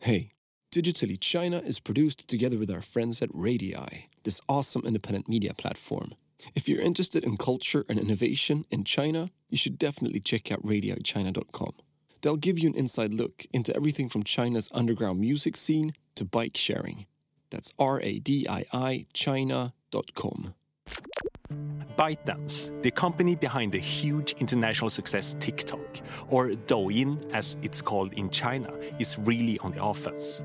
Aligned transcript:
Hey, 0.00 0.30
Digitally 0.72 1.18
China 1.20 1.58
is 1.58 1.80
produced 1.80 2.28
together 2.28 2.56
with 2.56 2.70
our 2.70 2.82
friends 2.82 3.20
at 3.20 3.30
Radii, 3.34 4.08
this 4.22 4.40
awesome 4.48 4.82
independent 4.86 5.28
media 5.28 5.54
platform. 5.54 6.12
If 6.54 6.68
you're 6.68 6.80
interested 6.80 7.24
in 7.24 7.36
culture 7.36 7.84
and 7.88 7.98
innovation 7.98 8.64
in 8.70 8.84
China, 8.84 9.30
you 9.48 9.56
should 9.56 9.76
definitely 9.76 10.20
check 10.20 10.52
out 10.52 10.62
radiichina.com. 10.62 11.72
They'll 12.20 12.36
give 12.36 12.60
you 12.60 12.68
an 12.68 12.76
inside 12.76 13.12
look 13.12 13.46
into 13.52 13.74
everything 13.74 14.08
from 14.08 14.22
China's 14.22 14.68
underground 14.72 15.18
music 15.18 15.56
scene 15.56 15.94
to 16.14 16.24
bike 16.24 16.56
sharing. 16.56 17.06
That's 17.50 17.72
R 17.76 18.00
A 18.00 18.20
D 18.20 18.46
I 18.48 18.64
I 18.72 19.06
China.com. 19.12 20.54
ByteDance, 21.96 22.80
the 22.82 22.90
company 22.90 23.34
behind 23.34 23.72
the 23.72 23.78
huge 23.78 24.34
international 24.38 24.90
success 24.90 25.34
TikTok, 25.40 26.00
or 26.28 26.50
Douyin 26.50 27.18
as 27.32 27.56
it's 27.62 27.82
called 27.82 28.12
in 28.12 28.30
China, 28.30 28.72
is 28.98 29.18
really 29.18 29.58
on 29.60 29.72
the 29.72 29.82
offense. 29.82 30.42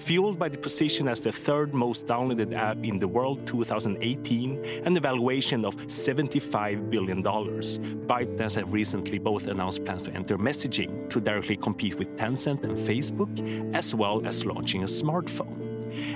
Fueled 0.00 0.38
by 0.38 0.48
the 0.48 0.56
position 0.56 1.08
as 1.08 1.20
the 1.20 1.30
third 1.30 1.74
most 1.74 2.06
downloaded 2.06 2.54
app 2.54 2.78
in 2.82 2.98
the 2.98 3.06
world 3.06 3.46
2018 3.46 4.64
and 4.84 4.96
a 4.96 5.00
valuation 5.00 5.64
of 5.64 5.76
$75 5.76 6.88
billion, 6.88 7.22
ByteDance 7.22 8.56
have 8.56 8.72
recently 8.72 9.18
both 9.18 9.46
announced 9.46 9.84
plans 9.84 10.02
to 10.04 10.12
enter 10.12 10.38
messaging 10.38 11.10
to 11.10 11.20
directly 11.20 11.56
compete 11.56 11.96
with 11.96 12.16
Tencent 12.16 12.64
and 12.64 12.78
Facebook, 12.78 13.74
as 13.74 13.94
well 13.94 14.26
as 14.26 14.46
launching 14.46 14.82
a 14.82 14.86
smartphone. 14.86 15.70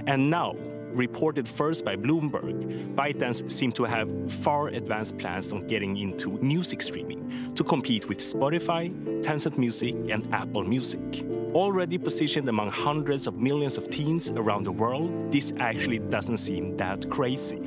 And 0.06 0.30
now, 0.30 0.56
reported 0.94 1.46
first 1.46 1.84
by 1.84 1.96
Bloomberg, 1.96 2.94
ByteDance 2.94 3.50
seem 3.50 3.72
to 3.72 3.84
have 3.84 4.08
far 4.32 4.68
advanced 4.68 5.18
plans 5.18 5.52
on 5.52 5.66
getting 5.66 5.96
into 5.96 6.38
music 6.38 6.82
streaming 6.82 7.52
to 7.54 7.64
compete 7.64 8.08
with 8.08 8.18
Spotify, 8.18 8.92
Tencent 9.22 9.58
Music, 9.58 9.94
and 10.08 10.32
Apple 10.32 10.64
Music. 10.64 11.24
Already 11.54 11.98
positioned 11.98 12.48
among 12.48 12.70
hundreds 12.70 13.26
of 13.26 13.36
millions 13.36 13.78
of 13.78 13.88
teens 13.88 14.30
around 14.30 14.64
the 14.64 14.72
world, 14.72 15.30
this 15.30 15.52
actually 15.58 15.98
doesn't 15.98 16.38
seem 16.38 16.76
that 16.78 17.08
crazy. 17.10 17.60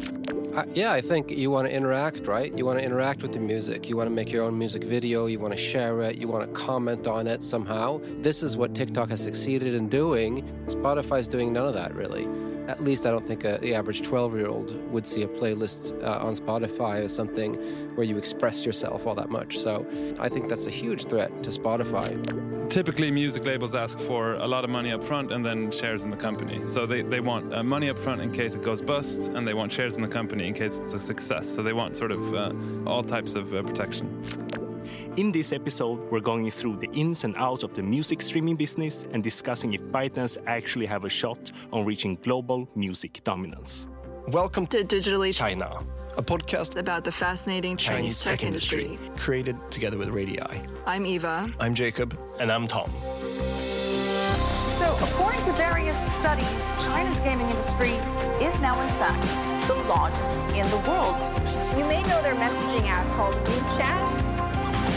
Uh, 0.53 0.65
yeah, 0.73 0.91
I 0.91 1.01
think 1.01 1.29
you 1.29 1.51
want 1.51 1.67
to 1.67 1.73
interact, 1.73 2.25
right? 2.25 2.51
You 2.57 2.65
want 2.65 2.79
to 2.79 2.85
interact 2.85 3.21
with 3.21 3.31
the 3.31 3.39
music. 3.39 3.87
You 3.87 3.95
want 3.95 4.07
to 4.07 4.15
make 4.15 4.31
your 4.31 4.43
own 4.43 4.57
music 4.57 4.83
video. 4.83 5.27
You 5.27 5.39
want 5.39 5.53
to 5.53 5.57
share 5.57 6.01
it. 6.01 6.17
You 6.17 6.27
want 6.27 6.51
to 6.51 6.59
comment 6.59 7.05
on 7.05 7.27
it 7.27 7.43
somehow. 7.43 8.01
This 8.21 8.41
is 8.41 8.57
what 8.57 8.73
TikTok 8.73 9.09
has 9.09 9.21
succeeded 9.21 9.75
in 9.75 9.87
doing. 9.87 10.43
Spotify's 10.65 11.27
doing 11.27 11.53
none 11.53 11.67
of 11.67 11.75
that, 11.75 11.93
really 11.93 12.27
at 12.67 12.81
least 12.81 13.05
I 13.05 13.11
don't 13.11 13.25
think 13.25 13.43
a, 13.43 13.57
the 13.61 13.73
average 13.73 14.01
12 14.01 14.35
year 14.35 14.47
old 14.47 14.91
would 14.91 15.05
see 15.05 15.23
a 15.23 15.27
playlist 15.27 16.01
uh, 16.03 16.25
on 16.25 16.35
Spotify 16.35 17.03
as 17.03 17.15
something 17.15 17.55
where 17.95 18.05
you 18.05 18.17
express 18.17 18.65
yourself 18.65 19.07
all 19.07 19.15
that 19.15 19.29
much. 19.29 19.57
So 19.57 19.85
I 20.19 20.29
think 20.29 20.49
that's 20.49 20.67
a 20.67 20.71
huge 20.71 21.05
threat 21.05 21.43
to 21.43 21.49
Spotify. 21.49 22.07
Typically, 22.69 23.09
music 23.09 23.45
labels 23.45 23.73
ask 23.75 23.97
for 23.97 24.33
a 24.33 24.47
lot 24.47 24.65
of 24.65 24.69
money 24.69 24.91
up 24.91 25.01
front 25.01 25.31
and 25.31 25.45
then 25.45 25.71
shares 25.71 26.03
in 26.03 26.11
the 26.11 26.17
company. 26.17 26.61
So 26.67 26.85
they, 26.85 27.01
they 27.01 27.21
want 27.21 27.53
uh, 27.53 27.63
money 27.63 27.89
up 27.89 27.97
front 27.97 28.21
in 28.21 28.31
case 28.31 28.55
it 28.55 28.61
goes 28.61 28.81
bust, 28.81 29.31
and 29.33 29.47
they 29.47 29.53
want 29.53 29.71
shares 29.71 29.95
in 29.95 30.01
the 30.01 30.09
company 30.09 30.47
in 30.47 30.53
case 30.53 30.77
it's 30.77 30.93
a 30.93 30.99
success. 30.99 31.47
So 31.47 31.63
they 31.63 31.71
want 31.71 31.95
sort 31.95 32.11
of 32.11 32.33
uh, 32.33 32.51
all 32.85 33.03
types 33.03 33.35
of 33.35 33.53
uh, 33.53 33.63
protection. 33.63 34.21
In 35.17 35.31
this 35.31 35.51
episode, 35.51 36.11
we're 36.11 36.19
going 36.19 36.47
through 36.51 36.77
the 36.77 36.91
ins 36.91 37.23
and 37.23 37.35
outs 37.37 37.63
of 37.63 37.73
the 37.73 37.81
music 37.81 38.21
streaming 38.21 38.55
business 38.55 39.07
and 39.13 39.23
discussing 39.23 39.73
if 39.73 39.81
ByteDance 39.85 40.37
actually 40.45 40.85
have 40.85 41.05
a 41.05 41.09
shot 41.09 41.51
on 41.73 41.85
reaching 41.85 42.19
global 42.21 42.69
music 42.75 43.23
dominance. 43.23 43.87
Welcome 44.27 44.67
to 44.67 44.83
Digitally 44.83 45.33
China, 45.33 45.83
a 46.17 46.21
podcast 46.21 46.77
about 46.77 47.03
the 47.03 47.11
fascinating 47.11 47.77
Chinese, 47.77 47.99
Chinese 47.99 48.23
tech, 48.23 48.39
tech 48.39 48.45
industry. 48.45 48.85
industry, 48.85 49.09
created 49.17 49.55
together 49.71 49.97
with 49.97 50.09
Radii. 50.09 50.37
I'm 50.85 51.03
Eva. 51.07 51.51
I'm 51.59 51.73
Jacob. 51.73 52.15
And 52.39 52.51
I'm 52.51 52.67
Tom. 52.67 52.91
So, 54.77 54.95
according 55.01 55.41
to 55.45 55.51
various 55.53 55.97
studies, 56.15 56.67
China's 56.79 57.19
gaming 57.21 57.49
industry 57.49 57.93
is 58.45 58.61
now, 58.61 58.79
in 58.79 58.89
fact, 58.89 59.67
the 59.67 59.73
largest 59.89 60.41
in 60.53 60.69
the 60.69 60.77
world. 60.87 61.17
You 61.75 61.85
may 61.85 62.03
know 62.03 62.21
their 62.21 62.35
messaging 62.35 62.85
app 62.85 63.11
called 63.13 63.33
WeChat. 63.33 64.26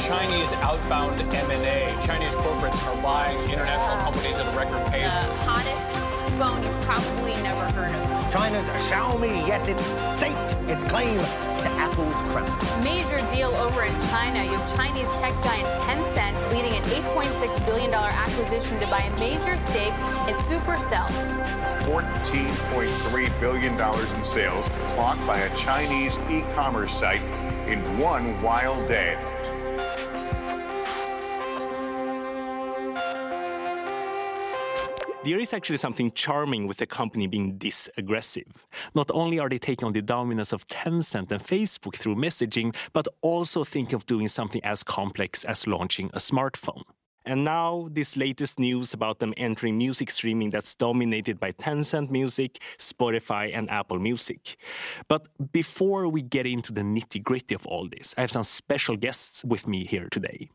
Chinese 0.01 0.53
outbound 0.55 1.21
M&A. 1.21 1.95
Chinese 2.01 2.35
corporates 2.35 2.83
are 2.89 3.03
buying 3.03 3.39
international 3.51 3.99
companies 3.99 4.41
at 4.41 4.53
a 4.53 4.57
record 4.57 4.85
pace. 4.87 5.13
The 5.15 5.21
hottest 5.45 5.93
phone 6.41 6.63
you've 6.63 6.81
probably 6.83 7.33
never 7.43 7.61
heard 7.73 7.95
of. 7.95 8.33
China's 8.33 8.67
Xiaomi, 8.89 9.47
yes, 9.47 9.69
it's 9.69 9.85
staked 10.17 10.57
its 10.71 10.85
claim 10.85 11.19
to 11.19 11.69
Apple's 11.77 12.17
crown. 12.33 12.49
Major 12.83 13.21
deal 13.31 13.51
over 13.57 13.83
in 13.83 13.93
China. 14.09 14.43
You 14.43 14.57
have 14.57 14.75
Chinese 14.75 15.11
tech 15.19 15.35
giant 15.45 15.69
Tencent 15.85 16.53
leading 16.53 16.73
an 16.73 16.83
$8.6 16.85 17.67
billion 17.67 17.93
acquisition 17.93 18.81
to 18.81 18.87
buy 18.87 19.01
a 19.01 19.19
major 19.19 19.59
stake 19.59 19.93
in 20.29 20.35
Supercell. 20.35 21.09
$14.3 21.85 23.41
billion 23.41 23.75
in 23.75 24.25
sales 24.25 24.71
clocked 24.95 25.27
by 25.27 25.41
a 25.41 25.57
Chinese 25.57 26.19
e-commerce 26.31 26.95
site 26.95 27.23
in 27.69 27.81
one 27.99 28.41
wild 28.43 28.89
day. 28.89 29.19
There 35.23 35.39
is 35.39 35.53
actually 35.53 35.77
something 35.77 36.13
charming 36.13 36.67
with 36.67 36.79
the 36.79 36.87
company 36.87 37.27
being 37.27 37.59
this 37.59 37.91
aggressive. 37.99 38.67
Not 38.95 39.11
only 39.13 39.39
are 39.39 39.51
they 39.51 39.59
taking 39.59 39.85
on 39.85 39.93
the 39.93 40.01
dominance 40.01 40.51
of 40.51 40.67
Tencent 40.67 41.31
and 41.31 41.45
Facebook 41.45 41.97
through 41.97 42.17
messaging, 42.17 42.75
but 42.95 43.07
also 43.21 43.63
think 43.63 43.93
of 43.93 44.07
doing 44.07 44.29
something 44.29 44.65
as 44.65 44.83
complex 44.83 45.45
as 45.45 45.67
launching 45.67 46.09
a 46.15 46.21
smartphone. 46.21 46.85
And 47.27 47.45
now, 47.45 47.89
this 47.93 48.17
latest 48.17 48.59
news 48.59 48.95
about 48.95 49.19
them 49.19 49.35
entering 49.37 49.77
music 49.77 50.11
streaming 50.11 50.49
that's 50.49 50.75
dominated 50.75 51.39
by 51.39 51.53
Tencent 51.53 52.11
Music, 52.11 52.59
Spotify, 52.79 53.55
and 53.55 53.71
Apple 53.71 53.99
Music. 53.99 54.57
But 55.07 55.29
before 55.53 56.09
we 56.09 56.23
get 56.23 56.47
into 56.47 56.73
the 56.73 56.81
nitty 56.81 57.23
gritty 57.23 57.55
of 57.55 57.67
all 57.67 57.87
this, 57.91 58.15
I 58.17 58.23
have 58.23 58.31
some 58.31 58.43
special 58.43 58.97
guests 58.97 59.45
with 59.45 59.69
me 59.69 59.85
here 59.85 60.09
today 60.11 60.49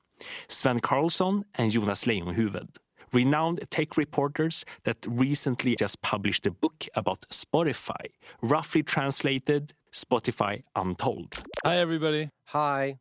Sven 0.47 0.79
Carlsson 0.79 1.43
and 1.53 1.71
Jonas 1.71 2.05
Leijonhufvud 2.05 2.77
renowned 3.15 3.61
tech 3.71 3.97
reporters 3.97 4.65
that 4.83 4.97
recently 5.07 5.75
just 5.75 6.01
published 6.01 6.45
a 6.45 6.51
book 6.51 6.85
about 6.95 7.21
Spotify, 7.29 8.11
roughly 8.41 8.83
translated 8.83 9.73
Spotify 9.93 10.63
Untold. 10.75 11.37
Hi, 11.63 11.77
everybody. 11.77 12.29
Hi. 12.47 12.97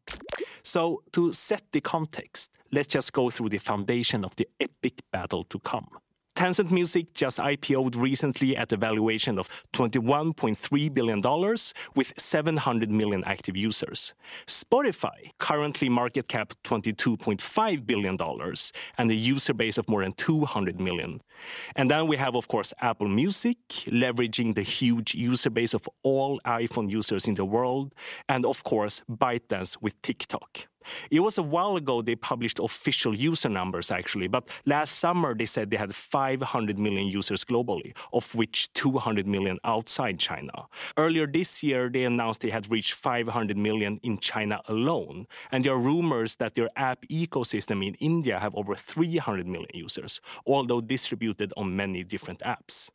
So, 0.63 1.03
to 1.13 1.33
set 1.33 1.63
the 1.73 1.81
context, 1.81 2.51
let's 2.71 2.89
just 2.89 3.13
go 3.13 3.29
through 3.29 3.51
the 3.51 3.59
foundation 3.59 4.25
of 4.25 4.37
the 4.37 4.49
epic 4.61 5.03
battle 5.13 5.45
to 5.45 5.59
come. 5.59 5.89
Tencent 6.35 6.73
Music 6.73 7.15
just 7.15 7.39
IPO'd 7.39 7.95
recently 7.95 8.57
at 8.57 8.73
a 8.73 8.77
valuation 8.77 9.39
of 9.39 9.49
$21.3 9.73 10.93
billion 10.93 11.23
with 11.95 12.13
700 12.19 12.91
million 12.91 13.23
active 13.25 13.57
users. 13.57 14.15
Spotify, 14.49 15.31
currently 15.39 15.89
market 15.89 16.27
cap 16.27 16.53
$22.5 16.65 17.87
billion 17.87 18.19
and 18.99 19.11
a 19.11 19.15
user 19.15 19.55
base 19.55 19.79
of 19.79 19.89
more 19.89 20.03
than 20.03 20.13
200 20.15 20.81
million. 20.81 21.21
And 21.77 21.91
then 21.91 22.07
we 22.07 22.17
have, 22.17 22.35
of 22.35 22.49
course, 22.49 22.73
Apple 22.81 23.09
Music, 23.09 23.59
leveraging 23.87 24.55
the 24.55 24.63
huge 24.63 25.15
user 25.15 25.51
base 25.51 25.75
of 25.75 25.89
all 26.03 26.41
iPhone 26.47 26.91
users 26.91 27.27
in 27.27 27.35
the 27.35 27.45
world. 27.45 27.95
And 28.29 28.45
of 28.47 28.65
course, 28.65 29.03
ByteDance 29.11 29.81
with 29.81 30.01
TikTok. 30.03 30.69
It 31.11 31.21
was 31.21 31.39
a 31.39 31.43
while 31.43 31.77
ago 31.77 32.03
they 32.03 32.17
published 32.17 32.59
official 32.59 33.15
user 33.15 33.49
numbers, 33.49 33.91
actually, 33.91 34.29
but 34.29 34.49
last 34.67 34.99
summer 34.99 35.35
they 35.35 35.47
said 35.47 35.71
they 35.71 35.77
had 35.77 35.95
500 35.95 36.79
million 36.79 37.07
users 37.07 37.45
globally, 37.45 37.97
of 38.13 38.35
which 38.35 38.73
200 38.75 39.27
million 39.27 39.59
outside 39.65 40.19
China. 40.19 40.67
Earlier 40.97 41.27
this 41.27 41.63
year, 41.63 41.89
they 41.89 42.05
announced 42.05 42.41
they 42.43 42.51
had 42.51 42.71
reached 42.71 42.95
500 42.95 43.57
million 43.57 43.99
in 44.03 44.19
China 44.19 44.61
alone, 44.69 45.27
and 45.51 45.65
there 45.65 45.73
are 45.73 45.79
rumors 45.79 46.37
that 46.37 46.55
their 46.55 46.71
app 46.77 47.05
ecosystem 47.11 47.85
in 47.87 47.95
India 47.95 48.39
have 48.39 48.55
over 48.55 48.75
300 48.75 49.47
million 49.47 49.71
users, 49.73 50.21
although 50.47 50.81
distributed 50.81 51.24
on 51.57 51.75
many 51.77 52.05
different 52.05 52.41
apps. 52.41 52.91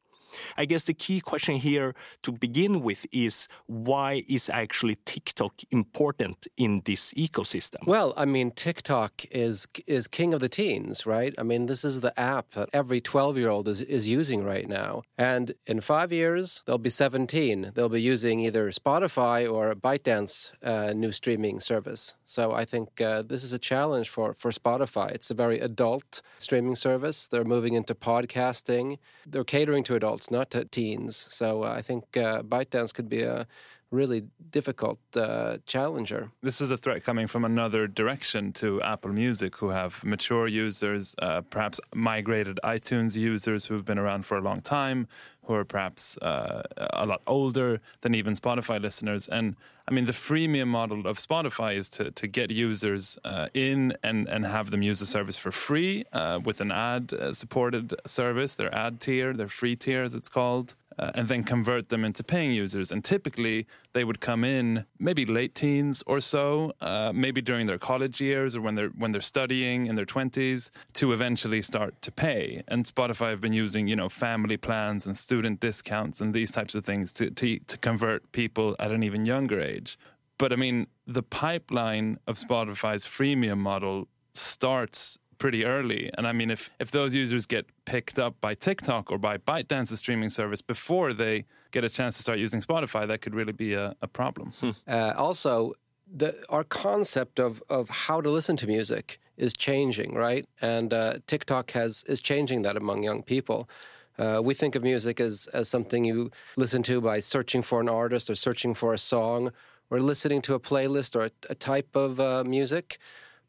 I 0.58 0.66
guess 0.66 0.84
the 0.84 0.94
key 0.94 1.22
question 1.22 1.56
here 1.56 1.94
to 2.24 2.32
begin 2.32 2.82
with 2.82 3.06
is 3.12 3.48
why 3.66 4.24
is 4.28 4.50
actually 4.50 4.98
TikTok 5.06 5.54
important 5.72 6.48
in 6.58 6.82
this 6.86 7.14
ecosystem? 7.14 7.86
Well, 7.86 8.14
I 8.18 8.26
mean, 8.26 8.52
TikTok 8.52 9.26
is 9.32 9.68
is 9.88 10.08
king 10.08 10.34
of 10.34 10.40
the 10.40 10.50
teens, 10.50 11.06
right? 11.06 11.34
I 11.38 11.44
mean, 11.44 11.66
this 11.68 11.84
is 11.84 12.02
the 12.02 12.18
app 12.20 12.52
that 12.52 12.70
every 12.74 13.02
12-year-old 13.02 13.68
is, 13.68 13.82
is 13.82 14.08
using 14.08 14.44
right 14.44 14.68
now. 14.68 15.04
And 15.18 15.54
in 15.66 15.82
five 15.82 16.12
years, 16.12 16.64
they'll 16.66 16.78
be 16.78 16.90
17. 16.90 17.72
They'll 17.74 17.90
be 17.90 18.02
using 18.02 18.40
either 18.42 18.70
Spotify 18.72 19.52
or 19.52 19.74
ByteDance 19.76 20.54
uh, 20.64 20.94
new 20.94 21.12
streaming 21.12 21.60
service. 21.60 22.16
So 22.24 22.52
I 22.52 22.66
think 22.66 23.02
uh, 23.02 23.22
this 23.24 23.44
is 23.44 23.54
a 23.54 23.60
challenge 23.60 24.10
for, 24.10 24.34
for 24.34 24.52
Spotify. 24.52 25.12
It's 25.12 25.32
a 25.32 25.34
very 25.34 25.60
adult 25.60 26.22
streaming 26.38 26.76
service. 26.76 27.28
They're 27.28 27.44
moving 27.44 27.74
into 27.74 27.96
podcasting. 27.96 28.98
They're 29.26 29.44
catering 29.44 29.84
to 29.86 29.96
adults 29.96 30.19
adults, 30.20 30.32
not 30.32 30.50
to 30.52 30.66
teens. 30.66 31.16
So 31.16 31.64
uh, 31.64 31.74
I 31.78 31.82
think 31.82 32.18
uh, 32.18 32.44
ByteDance 32.44 32.94
could 32.94 33.10
be 33.10 33.24
a 33.24 33.46
really 33.92 34.24
difficult 34.52 35.00
uh, 35.16 35.58
challenger. 35.66 36.30
This 36.44 36.62
is 36.62 36.72
a 36.72 36.78
threat 36.78 37.04
coming 37.04 37.28
from 37.28 37.44
another 37.44 37.88
direction 37.88 38.54
to 38.54 38.80
Apple 38.84 39.12
Music, 39.12 39.56
who 39.56 39.70
have 39.70 40.04
mature 40.04 40.48
users, 40.48 41.16
uh, 41.20 41.42
perhaps 41.50 41.80
migrated 41.96 42.60
iTunes 42.64 43.18
users 43.18 43.66
who've 43.66 43.86
been 43.86 43.98
around 43.98 44.26
for 44.26 44.38
a 44.38 44.42
long 44.42 44.62
time, 44.62 45.08
who 45.44 45.56
are 45.56 45.66
perhaps 45.66 46.18
uh, 46.22 46.62
a 46.94 47.06
lot 47.06 47.22
older 47.26 47.80
than 48.02 48.14
even 48.14 48.36
Spotify 48.36 48.80
listeners. 48.80 49.28
And 49.28 49.56
I 49.90 49.92
mean, 49.92 50.06
the 50.06 50.12
freemium 50.12 50.68
model 50.68 51.08
of 51.08 51.18
Spotify 51.18 51.76
is 51.76 51.90
to, 51.92 52.12
to 52.12 52.28
get 52.28 52.52
users 52.52 53.18
uh, 53.26 53.48
in 53.56 53.98
and, 54.04 54.30
and 54.30 54.46
have 54.46 54.70
them 54.70 54.84
use 54.84 55.00
the 55.00 55.08
service 55.08 55.36
for 55.36 55.52
free 55.52 56.06
uh, 56.14 56.40
with 56.46 56.62
an 56.62 56.72
ad 56.72 57.12
uh, 57.12 57.34
supported 57.34 57.96
service, 58.06 58.54
their 58.54 58.74
ad 58.74 59.02
tier, 59.02 59.34
their 59.34 59.48
free 59.48 59.76
tier, 59.76 60.04
as 60.04 60.14
it's 60.14 60.30
called 60.30 60.76
uh, 61.00 61.12
and 61.16 61.28
then 61.30 61.44
convert 61.44 61.88
them 61.90 62.04
into 62.04 62.24
paying 62.24 62.52
users. 62.52 62.92
And 62.92 63.04
typically, 63.04 63.66
they 63.94 64.04
would 64.04 64.20
come 64.20 64.44
in 64.44 64.86
maybe 65.00 65.26
late 65.26 65.56
teens 65.56 66.04
or 66.06 66.20
so, 66.20 66.74
uh, 66.82 67.12
maybe 67.16 67.42
during 67.42 67.68
their 67.68 67.78
college 67.78 68.20
years 68.20 68.56
or 68.56 68.62
when 68.62 68.76
they're 68.76 68.90
when 68.90 69.12
they're 69.14 69.22
studying 69.22 69.88
in 69.88 69.96
their 69.96 70.06
twenties, 70.06 70.72
to 70.94 71.14
eventually 71.14 71.62
start 71.62 72.02
to 72.02 72.12
pay. 72.12 72.64
And 72.68 72.86
Spotify 72.86 73.30
have 73.30 73.42
been 73.42 73.54
using 73.54 73.88
you 73.88 73.96
know 73.96 74.10
family 74.10 74.58
plans 74.58 75.06
and 75.08 75.18
student 75.18 75.62
discounts 75.62 76.20
and 76.22 76.34
these 76.34 76.52
types 76.52 76.76
of 76.76 76.84
things 76.84 77.14
to 77.14 77.32
to, 77.32 77.60
to 77.60 77.78
convert 77.78 78.32
people 78.34 78.76
at 78.80 78.92
an 78.92 79.02
even 79.04 79.26
younger 79.26 79.62
age. 79.62 79.98
But 80.38 80.52
I 80.52 80.58
mean, 80.58 80.88
the 81.08 81.24
pipeline 81.24 82.20
of 82.28 82.38
Spotify's 82.38 83.06
freemium 83.06 83.58
model 83.58 84.08
starts 84.34 85.18
pretty 85.40 85.66
early. 85.66 86.12
And 86.16 86.28
I 86.28 86.34
mean, 86.34 86.52
if, 86.52 86.70
if 86.80 86.92
those 86.92 87.16
users 87.16 87.48
get 87.48 87.66
picked 87.86 88.20
up 88.20 88.40
by 88.40 88.54
TikTok 88.54 89.12
or 89.12 89.18
by 89.18 89.38
ByteDance's 89.38 89.98
streaming 89.98 90.30
service 90.30 90.62
before 90.62 91.14
they 91.14 91.46
get 91.72 91.84
a 91.84 91.90
chance 91.90 92.18
to 92.18 92.22
start 92.22 92.38
using 92.38 92.62
Spotify, 92.62 93.08
that 93.08 93.22
could 93.22 93.34
really 93.34 93.54
be 93.54 93.74
a, 93.74 93.96
a 94.02 94.08
problem. 94.08 94.54
Hmm. 94.60 94.72
Uh, 94.88 95.14
also, 95.18 95.74
the, 96.12 96.36
our 96.50 96.64
concept 96.64 97.40
of, 97.40 97.64
of 97.70 97.90
how 97.90 98.22
to 98.22 98.30
listen 98.30 98.58
to 98.58 98.68
music 98.68 99.20
is 99.38 99.54
changing, 99.54 100.14
right? 100.14 100.46
And 100.62 100.94
uh, 100.94 101.20
TikTok 101.26 101.72
has 101.72 102.04
is 102.04 102.22
changing 102.22 102.64
that 102.64 102.76
among 102.78 103.04
young 103.04 103.24
people. 103.24 103.70
Uh, 104.18 104.42
we 104.44 104.54
think 104.54 104.76
of 104.76 104.84
music 104.84 105.22
as, 105.22 105.48
as 105.54 105.70
something 105.70 106.04
you 106.04 106.30
listen 106.58 106.84
to 106.84 107.00
by 107.00 107.20
searching 107.20 107.62
for 107.62 107.80
an 107.80 107.88
artist 107.88 108.30
or 108.30 108.36
searching 108.36 108.74
for 108.74 108.94
a 108.94 108.98
song 108.98 109.52
or 109.90 110.02
listening 110.02 110.42
to 110.42 110.56
a 110.56 110.60
playlist 110.60 111.16
or 111.16 111.26
a, 111.26 111.32
a 111.50 111.56
type 111.56 111.96
of 111.96 112.20
uh, 112.20 112.44
music. 112.44 112.98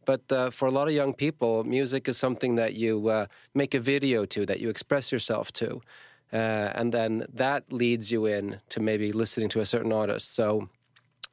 But 0.05 0.33
uh, 0.33 0.51
for 0.51 0.67
a 0.67 0.71
lot 0.71 0.89
of 0.89 0.95
young 0.95 1.15
people, 1.15 1.65
music 1.65 2.09
is 2.09 2.17
something 2.17 2.57
that 2.57 2.75
you 2.75 3.09
uh, 3.09 3.27
make 3.55 3.75
a 3.75 3.81
video 3.81 4.25
to, 4.27 4.47
that 4.47 4.61
you 4.61 4.69
express 4.69 5.13
yourself 5.13 5.53
to. 5.53 5.81
Uh, 6.33 6.71
and 6.75 6.93
then 6.93 7.27
that 7.33 7.73
leads 7.73 8.11
you 8.13 8.27
in 8.27 8.61
to 8.69 8.81
maybe 8.81 9.13
listening 9.13 9.49
to 9.51 9.61
a 9.61 9.67
certain 9.67 9.93
artist. 9.93 10.35
So 10.35 10.69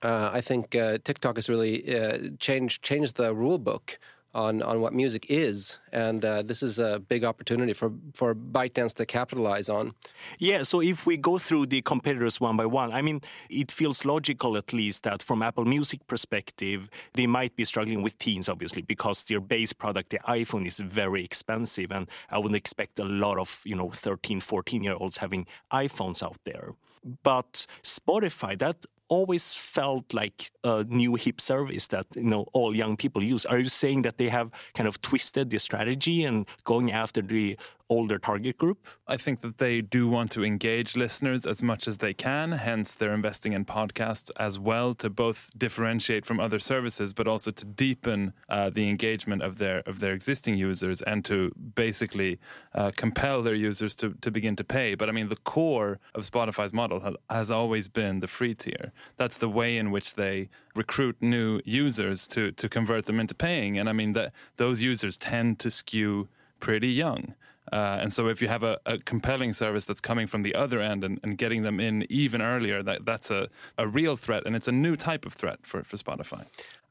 uh, 0.01 0.29
I 0.33 0.41
think 0.41 0.75
uh, 0.75 0.97
TikTok 1.03 1.37
has 1.37 1.49
really 1.49 1.95
uh, 1.95 2.17
changed 2.39 2.83
changed 2.83 3.15
the 3.15 3.33
rule 3.33 3.57
book 3.57 3.97
on 4.37 4.61
on 4.61 4.79
what 4.81 4.93
music 4.93 5.25
is, 5.29 5.79
and 5.91 6.23
uh, 6.23 6.43
this 6.43 6.61
is 6.61 6.77
a 6.77 6.99
big 6.99 7.25
opportunity 7.25 7.73
for 7.73 7.91
for 8.13 8.35
ByteDance 8.35 8.93
to 8.93 9.05
capitalize 9.05 9.67
on. 9.67 9.93
Yeah. 10.37 10.61
So 10.63 10.79
if 10.79 11.07
we 11.07 11.17
go 11.17 11.39
through 11.39 11.65
the 11.65 11.81
competitors 11.81 12.39
one 12.39 12.55
by 12.55 12.67
one, 12.67 12.93
I 12.93 13.01
mean, 13.01 13.21
it 13.49 13.71
feels 13.71 14.05
logical 14.05 14.55
at 14.55 14.71
least 14.71 15.03
that 15.03 15.23
from 15.23 15.41
Apple 15.41 15.65
Music 15.65 16.05
perspective, 16.05 16.89
they 17.13 17.25
might 17.25 17.55
be 17.55 17.65
struggling 17.65 18.03
with 18.03 18.17
teens, 18.19 18.47
obviously, 18.47 18.83
because 18.83 19.23
their 19.23 19.41
base 19.41 19.73
product, 19.73 20.11
the 20.11 20.19
iPhone, 20.19 20.67
is 20.67 20.77
very 20.77 21.25
expensive, 21.25 21.91
and 21.91 22.07
I 22.29 22.37
wouldn't 22.37 22.55
expect 22.55 22.99
a 22.99 23.05
lot 23.05 23.39
of 23.39 23.61
you 23.65 23.75
know 23.75 23.89
13, 23.89 24.39
14 24.39 24.83
year 24.83 24.95
olds 24.95 25.17
having 25.17 25.47
iPhones 25.73 26.21
out 26.21 26.37
there. 26.45 26.75
But 27.23 27.65
Spotify, 27.83 28.57
that 28.59 28.85
always 29.09 29.53
felt 29.53 30.13
like 30.13 30.51
a 30.63 30.83
new 30.85 31.15
hip 31.15 31.39
service 31.39 31.87
that 31.87 32.05
you 32.15 32.23
know 32.23 32.47
all 32.53 32.75
young 32.75 32.97
people 32.97 33.23
use. 33.23 33.45
Are 33.45 33.59
you 33.59 33.69
saying 33.69 34.01
that 34.03 34.17
they 34.17 34.29
have 34.29 34.51
kind 34.73 34.87
of 34.87 35.01
twisted 35.01 35.49
the 35.49 35.59
strategy 35.59 36.23
and 36.23 36.45
going 36.63 36.91
after 36.91 37.21
the 37.21 37.57
older 37.89 38.17
target 38.17 38.57
group? 38.57 38.87
I 39.07 39.17
think 39.17 39.41
that 39.41 39.57
they 39.57 39.81
do 39.81 40.07
want 40.07 40.31
to 40.31 40.43
engage 40.43 40.95
listeners 40.95 41.45
as 41.45 41.63
much 41.63 41.87
as 41.87 41.99
they 41.99 42.13
can. 42.13 42.51
Hence, 42.51 42.95
they're 42.95 43.13
investing 43.13 43.53
in 43.53 43.65
podcasts 43.65 44.29
as 44.39 44.59
well 44.59 44.93
to 44.95 45.09
both 45.09 45.49
differentiate 45.57 46.25
from 46.25 46.39
other 46.39 46.59
services, 46.59 47.13
but 47.13 47.27
also 47.27 47.51
to 47.51 47.65
deepen 47.65 48.33
uh, 48.49 48.69
the 48.69 48.89
engagement 48.89 49.41
of 49.41 49.57
their 49.57 49.79
of 49.85 49.99
their 49.99 50.13
existing 50.13 50.55
users 50.55 51.01
and 51.01 51.23
to 51.25 51.51
basically 51.75 52.39
uh, 52.73 52.91
compel 52.95 53.41
their 53.41 53.55
users 53.55 53.95
to 53.95 54.13
to 54.21 54.31
begin 54.31 54.55
to 54.55 54.63
pay. 54.63 54.95
But 54.95 55.09
I 55.09 55.11
mean, 55.11 55.29
the 55.29 55.37
core 55.37 55.99
of 56.13 56.23
Spotify's 56.23 56.73
model 56.73 57.15
has 57.29 57.51
always 57.51 57.87
been 57.87 58.19
the 58.19 58.27
free 58.27 58.55
tier. 58.55 58.91
That's 59.15 59.37
the 59.37 59.49
way 59.49 59.77
in 59.77 59.91
which 59.91 60.15
they 60.15 60.49
recruit 60.75 61.17
new 61.21 61.61
users 61.65 62.27
to 62.29 62.51
to 62.51 62.69
convert 62.69 63.05
them 63.05 63.19
into 63.19 63.35
paying. 63.35 63.77
And 63.77 63.89
I 63.89 63.93
mean 63.93 64.13
that 64.13 64.33
those 64.57 64.81
users 64.81 65.17
tend 65.17 65.59
to 65.59 65.71
skew 65.71 66.27
pretty 66.59 66.89
young. 66.89 67.35
Uh, 67.71 67.99
and 68.01 68.13
so 68.13 68.27
if 68.27 68.41
you 68.41 68.47
have 68.47 68.63
a, 68.63 68.79
a, 68.85 68.97
compelling 68.97 69.53
service 69.53 69.85
that's 69.85 70.01
coming 70.01 70.27
from 70.27 70.41
the 70.41 70.55
other 70.55 70.79
end 70.79 71.03
and, 71.03 71.19
and 71.23 71.37
getting 71.37 71.63
them 71.63 71.79
in 71.79 72.05
even 72.09 72.41
earlier, 72.41 72.81
that, 72.81 73.05
that's 73.05 73.29
a, 73.29 73.49
a 73.77 73.87
real 73.87 74.15
threat. 74.15 74.43
And 74.45 74.55
it's 74.55 74.67
a 74.67 74.71
new 74.71 74.95
type 74.95 75.25
of 75.25 75.33
threat 75.33 75.65
for, 75.65 75.83
for 75.83 75.97
Spotify. 75.97 76.45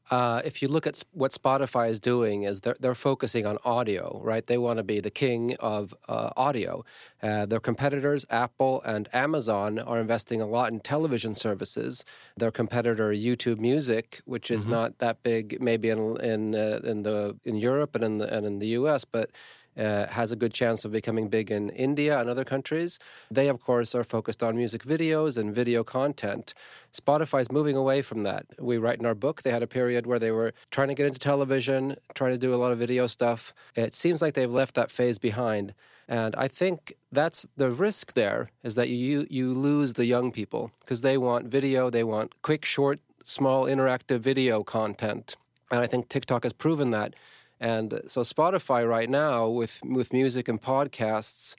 Uh, 0.09 0.41
if 0.45 0.61
you 0.61 0.67
look 0.69 0.87
at 0.87 1.03
what 1.11 1.31
Spotify 1.31 1.89
is 1.89 1.99
doing, 1.99 2.43
is 2.43 2.61
they're, 2.61 2.77
they're 2.79 2.95
focusing 2.95 3.45
on 3.45 3.57
audio, 3.65 4.21
right? 4.23 4.45
They 4.45 4.57
want 4.57 4.77
to 4.77 4.83
be 4.83 5.01
the 5.01 5.11
king 5.11 5.55
of 5.59 5.93
uh, 6.07 6.29
audio. 6.37 6.85
Uh, 7.21 7.45
their 7.45 7.59
competitors, 7.59 8.25
Apple 8.29 8.81
and 8.83 9.09
Amazon, 9.13 9.79
are 9.79 9.99
investing 9.99 10.41
a 10.41 10.45
lot 10.45 10.71
in 10.71 10.79
television 10.79 11.33
services. 11.33 12.05
Their 12.37 12.51
competitor, 12.51 13.11
YouTube 13.11 13.59
Music, 13.59 14.21
which 14.23 14.49
is 14.49 14.63
mm-hmm. 14.63 14.71
not 14.71 14.99
that 14.99 15.23
big, 15.23 15.59
maybe 15.59 15.89
in 15.89 16.15
in 16.21 16.55
uh, 16.55 16.79
in 16.83 17.03
the 17.03 17.35
in 17.43 17.55
Europe 17.55 17.95
and 17.95 18.03
in 18.03 18.17
the 18.19 18.33
and 18.33 18.45
in 18.45 18.59
the 18.59 18.67
U.S., 18.67 19.03
but 19.03 19.31
uh, 19.77 20.07
has 20.07 20.31
a 20.31 20.35
good 20.35 20.53
chance 20.53 20.85
of 20.85 20.91
becoming 20.91 21.27
big 21.27 21.51
in 21.51 21.69
India 21.69 22.19
and 22.19 22.29
other 22.29 22.43
countries. 22.43 22.99
They, 23.29 23.47
of 23.47 23.61
course, 23.61 23.93
are 23.95 24.03
focused 24.03 24.43
on 24.43 24.55
music 24.57 24.83
videos 24.83 25.37
and 25.37 25.53
video 25.53 25.83
content. 25.83 26.53
Spotify 26.93 27.41
is 27.41 27.51
moving 27.51 27.75
away 27.75 28.01
from 28.01 28.23
that. 28.23 28.45
We 28.59 28.77
write 28.77 28.99
in 28.99 29.05
our 29.05 29.15
book 29.15 29.41
they 29.41 29.51
had 29.51 29.63
a 29.63 29.67
period 29.67 30.05
where 30.07 30.19
they 30.19 30.31
were 30.31 30.53
trying 30.71 30.87
to 30.89 30.95
get 30.95 31.05
into 31.05 31.19
television, 31.19 31.95
trying 32.15 32.31
to 32.31 32.37
do 32.37 32.53
a 32.53 32.57
lot 32.57 32.71
of 32.71 32.79
video 32.79 33.07
stuff. 33.07 33.53
It 33.75 33.93
seems 33.93 34.21
like 34.21 34.33
they've 34.33 34.51
left 34.51 34.75
that 34.75 34.91
phase 34.91 35.17
behind. 35.17 35.73
And 36.07 36.35
I 36.35 36.47
think 36.47 36.93
that's 37.11 37.45
the 37.57 37.69
risk 37.69 38.13
there 38.13 38.49
is 38.63 38.75
that 38.75 38.89
you 38.89 39.27
you 39.29 39.53
lose 39.53 39.93
the 39.93 40.05
young 40.05 40.31
people 40.31 40.71
because 40.79 41.01
they 41.01 41.17
want 41.17 41.47
video, 41.47 41.89
they 41.89 42.03
want 42.03 42.41
quick, 42.41 42.63
short, 42.63 42.99
small, 43.25 43.65
interactive 43.65 44.19
video 44.19 44.63
content. 44.63 45.35
And 45.69 45.81
I 45.81 45.87
think 45.87 46.07
TikTok 46.07 46.43
has 46.43 46.53
proven 46.53 46.91
that 46.91 47.13
and 47.59 48.01
so 48.05 48.21
Spotify 48.21 48.87
right 48.87 49.09
now 49.09 49.47
with 49.47 49.81
with 49.83 50.13
music 50.13 50.47
and 50.47 50.61
podcasts, 50.61 51.55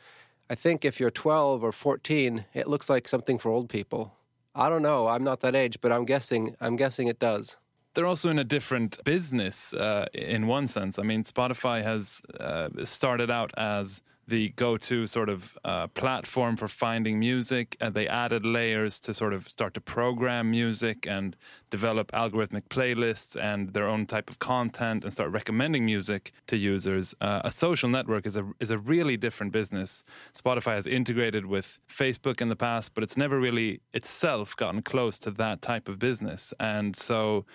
I 0.51 0.55
think 0.55 0.85
if 0.85 1.01
you're 1.01 1.11
12 1.11 1.63
or 1.63 1.73
14, 1.73 2.45
it 2.55 2.69
looks 2.69 2.89
like 2.89 3.09
something 3.09 3.39
for 3.39 3.51
old 3.51 3.69
people. 3.69 4.15
I 4.55 4.69
don't 4.69 4.83
know. 4.83 5.09
I'm 5.09 5.25
not 5.25 5.41
that 5.41 5.55
age, 5.55 5.81
but 5.81 5.93
I'm 5.93 6.05
guessing 6.05 6.57
I'm 6.61 6.77
guessing 6.77 7.09
it 7.09 7.19
does. 7.19 7.57
They're 7.95 8.07
also 8.07 8.31
in 8.31 8.39
a 8.39 8.45
different 8.45 9.03
business 9.05 9.75
uh, 9.75 10.07
in 10.13 10.47
one 10.47 10.69
sense. 10.69 10.99
I 10.99 11.03
mean, 11.03 11.25
Spotify 11.25 11.83
has 11.83 12.23
uh, 12.39 12.69
started 12.85 13.31
out 13.31 13.51
as 13.57 14.03
the 14.29 14.51
go-to 14.51 15.07
sort 15.07 15.31
of 15.31 15.59
uh, 15.65 15.87
platform 15.89 16.55
for 16.55 16.69
finding 16.69 17.19
music. 17.19 17.77
Uh, 17.81 17.89
they 17.89 18.07
added 18.07 18.45
layers 18.45 19.01
to 19.01 19.15
sort 19.15 19.33
of 19.33 19.49
start 19.49 19.73
to 19.73 19.81
program 19.81 20.51
music 20.51 21.07
and 21.07 21.35
develop 21.71 22.13
algorithmic 22.13 22.65
playlists 22.69 23.41
and 23.41 23.73
their 23.73 23.89
own 23.89 24.05
type 24.05 24.29
of 24.29 24.39
content 24.39 25.03
and 25.03 25.13
start 25.13 25.31
recommending 25.31 25.87
music 25.87 26.33
to 26.47 26.59
users. 26.59 27.15
Uh, 27.23 27.41
a 27.43 27.51
social 27.51 27.89
network 27.89 28.27
is 28.27 28.37
a 28.37 28.47
is 28.61 28.71
a 28.71 28.79
really 28.79 29.17
different 29.17 29.51
business. 29.51 30.05
Spotify 30.35 30.75
has 30.75 30.87
integrated 30.87 31.47
with 31.47 31.79
Facebook 31.89 32.43
in 32.43 32.51
the 32.51 32.57
past, 32.57 32.95
but 32.95 33.03
it's 33.03 33.17
never 33.17 33.41
really 33.41 33.81
itself 33.95 34.55
gotten 34.57 34.83
close 34.83 35.19
to 35.21 35.31
that 35.31 35.63
type 35.63 35.89
of 35.89 35.99
business. 35.99 36.53
And 36.61 36.95
so, 36.95 37.47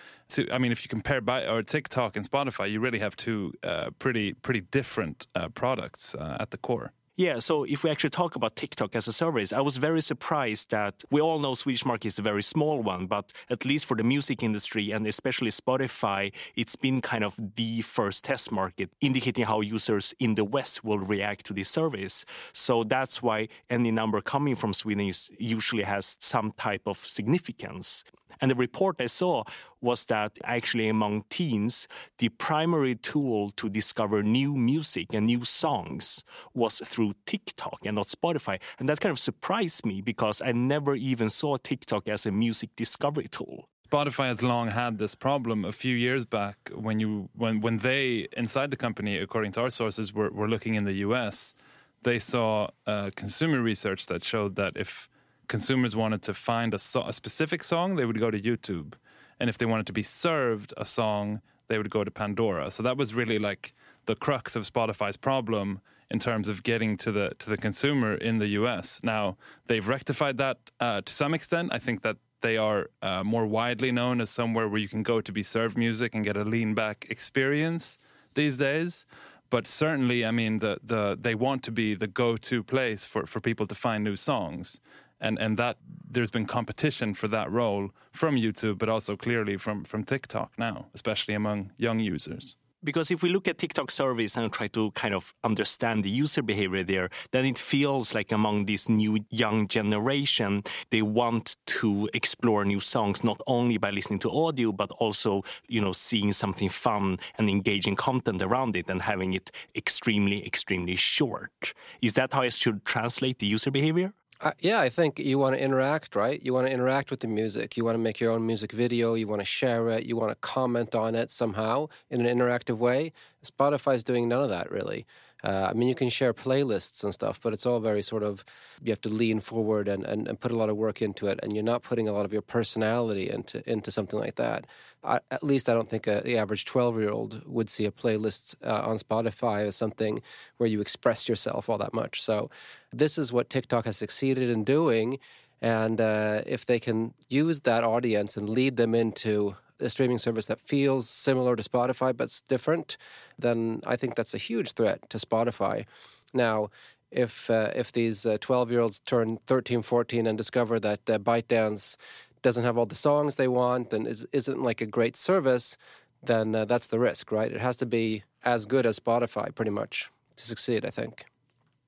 I 0.52 0.58
mean, 0.58 0.72
if 0.72 0.84
you 0.84 0.90
compare 0.90 1.22
by 1.22 1.46
or 1.46 1.64
TikTok 1.64 2.16
and 2.16 2.30
Spotify, 2.30 2.72
you 2.72 2.80
really 2.80 3.00
have 3.00 3.16
two 3.16 3.54
uh, 3.64 3.90
pretty 4.00 4.34
pretty 4.34 4.62
different 4.62 5.28
uh, 5.36 5.50
products 5.50 6.16
uh, 6.16 6.38
at 6.40 6.52
the 6.52 6.58
core. 6.58 6.92
Yeah, 7.16 7.38
so 7.38 7.64
if 7.64 7.84
we 7.84 7.92
actually 7.92 8.10
talk 8.10 8.36
about 8.36 8.56
TikTok 8.56 8.96
as 8.96 9.08
a 9.08 9.12
service, 9.12 9.54
I 9.54 9.62
was 9.62 9.78
very 9.78 10.02
surprised 10.02 10.72
that 10.72 11.04
we 11.12 11.22
all 11.22 11.38
know 11.38 11.54
Swedish 11.54 11.86
market 11.86 12.08
is 12.08 12.18
a 12.18 12.24
very 12.24 12.42
small 12.42 12.82
one, 12.82 13.06
but 13.06 13.32
at 13.52 13.66
least 13.66 13.86
for 13.86 13.96
the 13.96 14.04
music 14.04 14.42
industry 14.42 14.90
and 14.90 15.06
especially 15.06 15.52
Spotify, 15.52 16.34
it's 16.56 16.76
been 16.76 17.02
kind 17.02 17.24
of 17.24 17.40
the 17.56 17.84
first 17.84 18.24
test 18.24 18.52
market, 18.52 18.90
indicating 19.00 19.46
how 19.46 19.62
users 19.62 20.16
in 20.18 20.34
the 20.34 20.44
West 20.44 20.84
will 20.84 20.98
react 20.98 21.46
to 21.46 21.54
this 21.54 21.70
service. 21.70 22.26
So 22.52 22.84
that's 22.84 23.22
why 23.22 23.48
any 23.70 23.92
number 23.92 24.20
coming 24.20 24.56
from 24.56 24.74
Sweden 24.74 25.08
is 25.08 25.30
usually 25.38 25.84
has 25.84 26.18
some 26.20 26.52
type 26.54 26.88
of 26.88 26.98
significance. 26.98 28.04
And 28.44 28.52
the 28.52 28.56
report 28.56 28.98
I 29.00 29.06
saw 29.06 29.46
was 29.80 30.04
that 30.08 30.38
actually 30.44 30.90
among 30.90 31.24
teens, 31.30 31.88
the 32.18 32.28
primary 32.28 32.94
tool 32.94 33.52
to 33.52 33.70
discover 33.70 34.22
new 34.22 34.54
music 34.54 35.14
and 35.14 35.28
new 35.28 35.46
songs 35.46 36.26
was 36.54 36.80
through 36.80 37.14
TikTok 37.26 37.86
and 37.86 37.96
not 37.96 38.08
Spotify. 38.08 38.62
And 38.80 38.90
that 38.90 39.00
kind 39.00 39.12
of 39.12 39.20
surprised 39.20 39.86
me 39.86 40.02
because 40.02 40.42
I 40.42 40.52
never 40.52 40.94
even 40.94 41.30
saw 41.30 41.56
TikTok 41.56 42.10
as 42.10 42.26
a 42.26 42.34
music 42.34 42.72
discovery 42.76 43.30
tool. 43.30 43.70
Spotify 43.90 44.28
has 44.28 44.44
long 44.44 44.68
had 44.68 44.98
this 44.98 45.16
problem. 45.16 45.64
A 45.64 45.72
few 45.72 45.96
years 45.96 46.26
back, 46.26 46.70
when 46.76 47.00
you 47.00 47.30
when 47.38 47.62
when 47.62 47.78
they 47.78 48.28
inside 48.36 48.72
the 48.72 48.78
company, 48.86 49.16
according 49.20 49.54
to 49.54 49.62
our 49.62 49.70
sources, 49.70 50.14
were, 50.14 50.32
were 50.32 50.50
looking 50.50 50.76
in 50.76 50.84
the 50.84 50.98
U.S., 51.08 51.56
they 52.02 52.20
saw 52.20 52.68
uh, 52.86 53.12
consumer 53.16 53.62
research 53.62 54.08
that 54.08 54.22
showed 54.22 54.58
that 54.58 54.74
if 54.76 55.08
consumers 55.48 55.96
wanted 55.96 56.22
to 56.24 56.34
find 56.34 56.74
a, 56.74 56.80
so- 56.80 57.04
a 57.04 57.14
specific 57.14 57.64
song, 57.64 57.96
they 57.96 58.06
would 58.06 58.20
go 58.20 58.32
to 58.32 58.40
YouTube, 58.40 58.94
and 59.40 59.50
if 59.50 59.58
they 59.58 59.66
wanted 59.66 59.88
to 59.88 59.94
be 59.94 60.04
served 60.04 60.74
a 60.78 60.86
song, 60.86 61.42
they 61.68 61.78
would 61.78 61.90
go 61.90 62.04
to 62.04 62.12
Pandora. 62.12 62.72
So 62.72 62.84
that 62.84 62.98
was 62.98 63.14
really 63.14 63.40
like 63.40 63.74
the 64.06 64.16
crux 64.16 64.56
of 64.56 64.64
Spotify's 64.64 65.18
problem 65.18 65.82
in 66.10 66.20
terms 66.20 66.50
of 66.50 66.64
getting 66.64 66.98
to 66.98 67.12
the 67.12 67.34
to 67.40 67.50
the 67.50 67.58
consumer 67.58 68.16
in 68.16 68.40
the 68.40 68.48
U.S. 68.60 69.02
Now 69.04 69.38
they've 69.68 69.88
rectified 69.88 70.38
that 70.38 70.58
uh, 70.80 71.02
to 71.02 71.14
some 71.14 71.34
extent. 71.34 71.72
I 71.74 71.80
think 71.80 72.02
that 72.02 72.18
they 72.42 72.58
are 72.58 72.90
uh, 73.02 73.24
more 73.24 73.48
widely 73.48 73.92
known 73.92 74.20
as 74.22 74.30
somewhere 74.30 74.68
where 74.68 74.80
you 74.80 74.90
can 74.90 75.02
go 75.02 75.22
to 75.22 75.32
be 75.32 75.44
served 75.44 75.78
music 75.78 76.14
and 76.14 76.24
get 76.24 76.36
a 76.38 76.44
lean 76.44 76.74
back 76.74 77.08
experience 77.10 77.98
these 78.36 78.58
days. 78.58 79.06
But 79.50 79.68
certainly, 79.68 80.26
I 80.26 80.32
mean, 80.32 80.60
the, 80.60 80.80
the 80.84 81.18
they 81.20 81.36
want 81.36 81.64
to 81.64 81.72
be 81.72 81.94
the 81.96 82.08
go 82.08 82.38
to 82.38 82.64
place 82.64 83.04
for, 83.04 83.26
for 83.26 83.40
people 83.40 83.66
to 83.68 83.76
find 83.76 84.04
new 84.04 84.16
songs. 84.16 84.80
And, 85.24 85.40
and 85.40 85.58
that 85.58 85.78
there's 86.14 86.30
been 86.30 86.46
competition 86.46 87.16
for 87.16 87.28
that 87.30 87.52
role 87.52 87.90
from 88.12 88.36
YouTube, 88.36 88.78
but 88.78 88.90
also 88.90 89.16
clearly 89.16 89.58
from, 89.58 89.84
from 89.84 90.04
TikTok 90.04 90.52
now, 90.58 90.88
especially 90.94 91.34
among 91.34 91.72
young 91.78 92.00
users 92.00 92.58
because 92.84 93.12
if 93.12 93.24
we 93.24 93.30
look 93.30 93.48
at 93.48 93.58
TikTok 93.58 93.90
surveys 93.92 94.36
and 94.36 94.52
try 94.52 94.68
to 94.68 94.92
kind 94.92 95.14
of 95.14 95.34
understand 95.44 96.04
the 96.04 96.10
user 96.10 96.42
behavior 96.42 96.84
there, 96.84 97.10
then 97.32 97.46
it 97.46 97.58
feels 97.58 98.14
like 98.14 98.32
among 98.32 98.66
this 98.66 98.90
new 98.90 99.26
young 99.30 99.68
generation, 99.68 100.64
they 100.92 101.02
want 101.02 101.58
to 101.66 102.10
explore 102.14 102.66
new 102.66 102.80
songs 102.80 103.24
not 103.24 103.40
only 103.48 103.78
by 103.78 103.90
listening 103.90 104.20
to 104.20 104.32
audio, 104.32 104.72
but 104.72 104.92
also, 104.92 105.44
you 105.68 105.82
know, 105.82 105.94
seeing 105.94 106.34
something 106.34 106.70
fun 106.70 107.18
and 107.38 107.50
engaging 107.50 107.96
content 107.96 108.42
around 108.42 108.76
it 108.76 108.90
and 108.90 109.02
having 109.02 109.34
it 109.34 109.52
extremely, 109.76 110.46
extremely 110.46 110.96
short. 110.96 111.74
Is 112.02 112.14
that 112.14 112.34
how 112.34 112.42
I 112.42 112.50
should 112.50 112.84
translate 112.86 113.40
the 113.40 113.48
user 113.48 113.72
behavior? 113.72 114.14
Uh, 114.42 114.52
yeah, 114.60 114.80
I 114.82 114.90
think 114.90 115.20
you 115.20 115.40
want 115.40 115.56
to 115.56 115.62
interact, 115.64 116.16
right? 116.16 116.42
You 116.44 116.54
want 116.54 116.68
to 116.68 116.74
interact 116.74 117.12
with 117.12 117.22
the 117.22 117.28
music. 117.28 117.78
You 117.78 117.86
want 117.86 117.96
to 117.96 118.00
make 118.00 118.20
your 118.20 118.32
own 118.32 118.46
music 118.46 118.72
video. 118.72 119.14
You 119.14 119.28
want 119.28 119.40
to 119.42 119.46
share 119.46 119.88
it. 119.90 120.06
You 120.06 120.18
want 120.18 120.32
to 120.32 120.36
comment 120.42 120.96
on 120.96 121.16
it 121.16 121.32
somehow 121.32 121.88
in 122.10 122.26
an 122.26 122.38
interactive 122.38 122.78
way. 122.78 123.14
Spotify's 123.46 124.04
doing 124.04 124.28
none 124.28 124.44
of 124.44 124.50
that 124.50 124.70
really. 124.72 125.06
Uh, 125.44 125.68
I 125.70 125.74
mean, 125.74 125.90
you 125.90 125.96
can 125.96 126.10
share 126.10 126.34
playlists 126.34 127.04
and 127.04 127.14
stuff, 127.14 127.42
but 127.42 127.54
it's 127.54 127.66
all 127.66 127.80
very 127.80 128.02
sort 128.02 128.24
of, 128.24 128.46
you 128.82 128.92
have 128.92 129.02
to 129.02 129.10
lean 129.10 129.42
forward 129.42 129.88
and, 129.88 130.06
and, 130.06 130.28
and 130.28 130.40
put 130.40 130.52
a 130.52 130.58
lot 130.58 130.70
of 130.70 130.78
work 130.78 131.02
into 131.02 131.28
it, 131.28 131.40
and 131.44 131.54
you're 131.54 131.64
not 131.64 131.84
putting 131.84 132.08
a 132.08 132.14
lot 132.14 132.26
of 132.26 132.32
your 132.32 132.42
personality 132.42 133.30
into, 133.30 133.68
into 133.70 133.92
something 133.92 134.20
like 134.20 134.36
that. 134.36 134.66
I, 135.04 135.20
at 135.32 135.44
least 135.44 135.68
I 135.68 135.74
don't 135.74 135.90
think 135.90 136.08
a, 136.08 136.22
the 136.24 136.38
average 136.38 136.64
12 136.66 137.00
year 137.00 137.10
old 137.10 137.42
would 137.46 137.70
see 137.70 137.86
a 137.86 137.92
playlist 137.92 138.56
uh, 138.66 138.84
on 138.86 138.98
Spotify 138.98 139.68
as 139.68 139.76
something 139.76 140.22
where 140.58 140.70
you 140.70 140.80
express 140.80 141.28
yourself 141.28 141.70
all 141.70 141.78
that 141.78 141.94
much. 141.94 142.22
So, 142.22 142.50
this 142.94 143.18
is 143.18 143.34
what 143.34 143.50
TikTok 143.50 143.86
has 143.86 143.98
succeeded 143.98 144.50
in 144.50 144.64
doing. 144.64 145.20
And 145.62 146.00
uh, 146.02 146.42
if 146.46 146.66
they 146.66 146.78
can 146.78 147.14
use 147.30 147.62
that 147.62 147.84
audience 147.84 148.36
and 148.38 148.50
lead 148.50 148.76
them 148.76 148.94
into 148.94 149.56
a 149.80 149.90
streaming 149.90 150.18
service 150.18 150.48
that 150.48 150.60
feels 150.60 151.10
similar 151.10 151.56
to 151.56 151.64
Spotify 151.64 152.16
but's 152.16 152.42
different, 152.42 152.98
then 153.38 153.82
I 153.86 153.96
think 153.96 154.16
that's 154.16 154.34
a 154.34 154.38
huge 154.38 154.74
threat 154.74 155.10
to 155.10 155.18
Spotify. 155.18 155.86
Now, 156.34 156.70
if 157.12 157.50
uh, 157.50 157.72
if 157.76 157.92
these 157.92 158.26
12 158.42 158.68
uh, 158.68 158.72
year 158.72 158.82
olds 158.82 159.00
turn 159.02 159.38
13, 159.46 159.82
14 159.82 160.28
and 160.28 160.38
discover 160.38 160.80
that 160.80 161.10
uh, 161.10 161.20
ByteDance 161.20 161.98
doesn't 162.42 162.64
have 162.64 162.78
all 162.78 162.86
the 162.86 162.96
songs 162.96 163.36
they 163.36 163.48
want 163.48 163.94
and 163.94 164.08
is, 164.08 164.28
isn't 164.34 164.62
like 164.62 164.82
a 164.82 164.86
great 164.86 165.16
service, 165.16 165.78
then 166.22 166.56
uh, 166.56 166.66
that's 166.66 166.88
the 166.88 167.00
risk, 167.00 167.32
right? 167.32 167.52
It 167.52 167.62
has 167.62 167.78
to 167.78 167.86
be 167.86 168.24
as 168.44 168.66
good 168.66 168.86
as 168.86 169.00
Spotify 169.00 169.54
pretty 169.54 169.72
much 169.72 170.12
to 170.36 170.44
succeed, 170.44 170.86
I 170.86 170.90
think. 170.90 171.26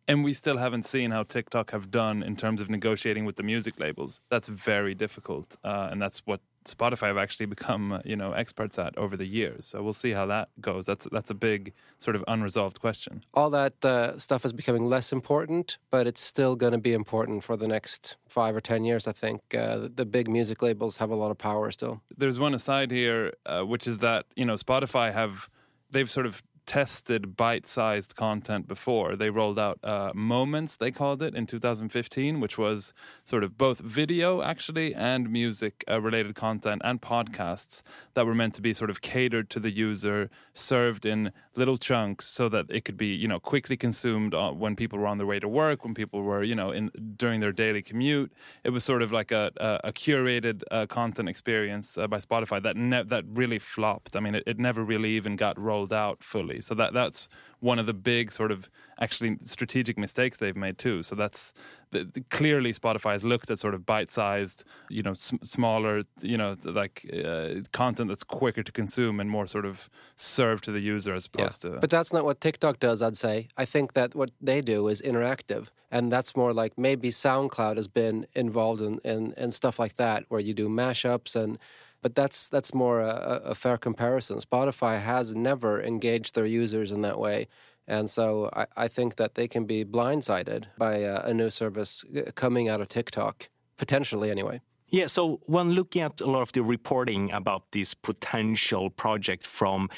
And 0.08 0.24
we 0.24 0.34
still 0.34 0.58
haven't 0.58 0.86
seen 0.86 1.12
how 1.12 1.24
TikTok 1.24 1.72
have 1.72 1.89
done 1.89 2.22
in 2.22 2.36
terms 2.36 2.62
of 2.62 2.70
negotiating 2.70 3.25
with 3.25 3.38
the 3.38 3.44
music 3.44 3.80
labels. 3.80 4.22
That's 4.30 4.48
very 4.48 4.94
difficult, 4.94 5.58
uh, 5.63 5.89
and 5.92 6.00
that's 6.01 6.20
what 6.20 6.42
Spotify 6.65 7.07
have 7.07 7.17
actually 7.17 7.45
become, 7.45 7.93
uh, 7.93 8.00
you 8.03 8.15
know, 8.15 8.31
experts 8.34 8.77
at 8.79 8.98
over 8.98 9.15
the 9.15 9.25
years. 9.25 9.65
So 9.65 9.81
we'll 9.84 9.93
see 9.93 10.12
how 10.12 10.25
that 10.27 10.50
goes. 10.60 10.86
That's 10.86 11.07
that's 11.12 11.31
a 11.31 11.36
big 11.36 11.74
sort 12.00 12.15
of 12.15 12.24
unresolved 12.27 12.79
question. 12.79 13.22
All 13.34 13.50
that 13.51 13.84
uh, 13.86 14.17
stuff 14.17 14.45
is 14.45 14.53
becoming 14.53 14.88
less 14.88 15.12
important, 15.12 15.77
but 15.91 16.07
it's 16.07 16.22
still 16.22 16.55
going 16.55 16.74
to 16.74 16.77
be 16.77 16.93
important 16.93 17.43
for 17.43 17.55
the 17.55 17.67
next 17.67 18.17
five 18.29 18.55
or 18.55 18.62
ten 18.62 18.84
years. 18.84 19.07
I 19.07 19.12
think 19.12 19.55
uh, 19.55 19.88
the 19.93 20.05
big 20.05 20.29
music 20.29 20.62
labels 20.62 20.98
have 20.98 21.10
a 21.10 21.15
lot 21.15 21.31
of 21.31 21.38
power 21.38 21.72
still. 21.72 22.01
There's 22.17 22.39
one 22.39 22.53
aside 22.53 22.91
here, 22.91 23.34
uh, 23.45 23.62
which 23.62 23.88
is 23.88 24.00
that 24.00 24.25
you 24.36 24.45
know 24.45 24.55
Spotify 24.55 25.13
have 25.13 25.50
they've 25.91 26.10
sort 26.10 26.25
of 26.25 26.43
tested 26.65 27.36
bite-sized 27.36 28.15
content 28.15 28.67
before. 28.67 29.15
They 29.15 29.29
rolled 29.29 29.60
out 29.60 29.79
uh, 29.84 30.12
Moments, 30.13 30.77
they 30.77 30.91
called 30.91 31.22
it, 31.22 31.36
in 31.36 31.45
2015, 31.45 32.39
which 32.39 32.57
was 32.57 32.93
sort 33.24 33.43
of 33.43 33.57
both 33.57 33.79
video, 33.79 34.41
actually, 34.41 34.93
and 34.93 35.29
music-related 35.29 36.38
uh, 36.38 36.39
content 36.39 36.81
and 36.86 37.01
podcasts 37.01 37.81
that 38.13 38.25
were 38.25 38.36
meant 38.36 38.53
to 38.55 38.62
be 38.62 38.74
sort 38.74 38.89
of 38.89 39.01
catered 39.01 39.50
to 39.51 39.60
the 39.60 39.72
user, 39.72 40.29
served 40.53 41.05
in 41.05 41.31
little 41.55 41.77
chunks 41.77 42.25
so 42.25 42.50
that 42.50 42.65
it 42.69 42.86
could 42.86 42.98
be, 42.98 43.07
you 43.07 43.27
know, 43.27 43.39
quickly 43.39 43.77
consumed 43.77 44.34
uh, 44.34 44.51
when 44.51 44.75
people 44.75 45.00
were 45.00 45.07
on 45.07 45.17
their 45.17 45.27
way 45.27 45.39
to 45.39 45.48
work, 45.48 45.84
when 45.84 45.93
people 45.93 46.22
were, 46.22 46.43
you 46.43 46.55
know, 46.55 46.72
in 46.72 46.89
during 47.17 47.39
their 47.39 47.51
daily 47.51 47.81
commute. 47.81 48.31
It 48.63 48.72
was 48.72 48.84
sort 48.84 49.01
of 49.01 49.12
like 49.12 49.31
a, 49.31 49.51
a, 49.57 49.89
a 49.89 49.93
curated 49.93 50.63
uh, 50.72 50.86
content 50.88 51.29
experience 51.29 51.98
uh, 51.98 52.07
by 52.07 52.17
Spotify 52.17 52.62
that 52.63 52.75
ne- 52.75 53.03
that 53.03 53.24
really 53.27 53.60
flopped. 53.60 54.15
I 54.15 54.19
mean, 54.19 54.36
it, 54.36 54.43
it 54.45 54.60
never 54.60 54.84
really 54.84 55.12
even 55.12 55.36
got 55.36 55.60
rolled 55.60 55.93
out 55.93 56.24
fully. 56.24 56.55
So 56.62 56.76
that 56.76 56.94
that's 56.94 57.30
one 57.60 57.80
of 57.80 57.86
the 57.86 57.94
big 57.94 58.32
sort 58.32 58.52
of 58.52 58.70
actually 59.00 59.38
strategic 59.42 59.98
mistakes 59.98 60.38
they've 60.38 60.56
made 60.56 60.78
too. 60.78 61.04
So 61.04 61.16
that's 61.16 61.54
the, 61.92 62.04
the, 62.04 62.22
clearly 62.22 62.72
Spotify 62.72 63.14
has 63.14 63.24
looked 63.24 63.50
at 63.52 63.60
sort 63.60 63.74
of 63.74 63.86
bite-sized, 63.86 64.64
you 64.90 65.04
know, 65.04 65.14
sm- 65.14 65.44
smaller, 65.44 66.04
you 66.22 66.38
know, 66.38 66.56
like 66.64 67.06
uh, 67.14 67.62
content 67.72 68.08
that's 68.10 68.24
quicker 68.24 68.64
to 68.64 68.72
consume 68.72 69.20
and 69.20 69.30
more 69.30 69.48
sort 69.48 69.66
of 69.66 69.90
served 70.16 70.64
to 70.66 70.72
the 70.72 70.80
user 70.80 71.14
as 71.14 71.26
opposed 71.26 71.66
yeah. 71.66 71.72
to. 71.72 71.80
But 71.80 71.90
that's 71.90 72.14
not 72.14 72.24
what 72.24 72.40
TikTok 72.40 72.80
does. 72.80 73.02
I'd 73.02 73.18
say. 73.18 73.50
I 73.58 73.66
think 73.66 73.94
that 73.94 74.16
what 74.16 74.32
they 74.42 74.62
do 74.62 74.88
is 74.88 75.02
interactive, 75.02 75.68
and 75.92 76.12
that's 76.12 76.36
more 76.36 76.54
like 76.54 76.78
maybe 76.78 77.10
SoundCloud 77.10 77.78
has 77.78 77.88
been 77.88 78.28
involved 78.34 78.82
in 78.82 79.00
in, 79.04 79.34
in 79.38 79.52
stuff 79.52 79.80
like 79.80 79.96
that, 79.96 80.26
where 80.30 80.42
you 80.42 80.54
do 80.54 80.70
mashups 80.70 81.36
and 81.36 81.58
but 82.06 82.14
that's 82.14 82.50
that's 82.50 82.72
more 82.72 83.02
a, 83.02 83.42
a, 83.46 83.56
fair 83.56 83.78
comparison. 83.78 84.38
Spotify 84.38 85.02
has 85.02 85.34
never 85.34 85.82
engaged 85.82 86.36
their 86.36 86.46
users 86.46 86.92
in 86.92 87.02
that 87.02 87.18
way, 87.18 87.48
and 87.88 88.08
so 88.08 88.48
I, 88.54 88.68
I 88.78 88.88
think 88.88 89.16
that 89.16 89.34
they 89.34 89.48
can 89.48 89.66
be 89.66 89.84
blindsided 89.84 90.66
by 90.78 90.98
a, 90.98 91.22
a 91.24 91.34
new 91.34 91.50
service 91.50 92.06
uh, 92.16 92.30
coming 92.36 92.70
out 92.70 92.80
of 92.80 92.90
TikTok, 92.90 93.50
potentially 93.78 94.30
anyway. 94.30 94.62
Yeah, 94.90 95.08
so 95.08 95.40
when 95.48 95.72
looking 95.72 96.04
at 96.04 96.22
a 96.22 96.30
lot 96.30 96.44
of 96.44 96.52
the 96.52 96.62
reporting 96.62 97.32
about 97.32 97.72
this 97.72 97.96
potential 97.96 98.92
project 98.92 99.44
from 99.44 99.90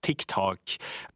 TikTok, 0.00 0.60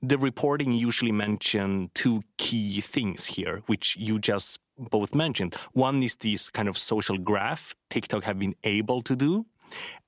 the 0.02 0.18
reporting 0.18 0.72
usually 0.72 1.12
mention 1.12 1.90
two 1.94 2.20
key 2.36 2.82
things 2.82 3.24
here, 3.24 3.62
which 3.64 3.96
you 3.96 4.18
just 4.18 4.60
both 4.78 5.14
mentioned. 5.14 5.54
One 5.72 6.02
is 6.02 6.16
this 6.16 6.50
kind 6.50 6.68
of 6.68 6.76
social 6.76 7.16
graph 7.16 7.74
TikTok 7.88 8.24
have 8.24 8.38
been 8.38 8.56
able 8.64 9.00
to 9.02 9.16
do, 9.16 9.46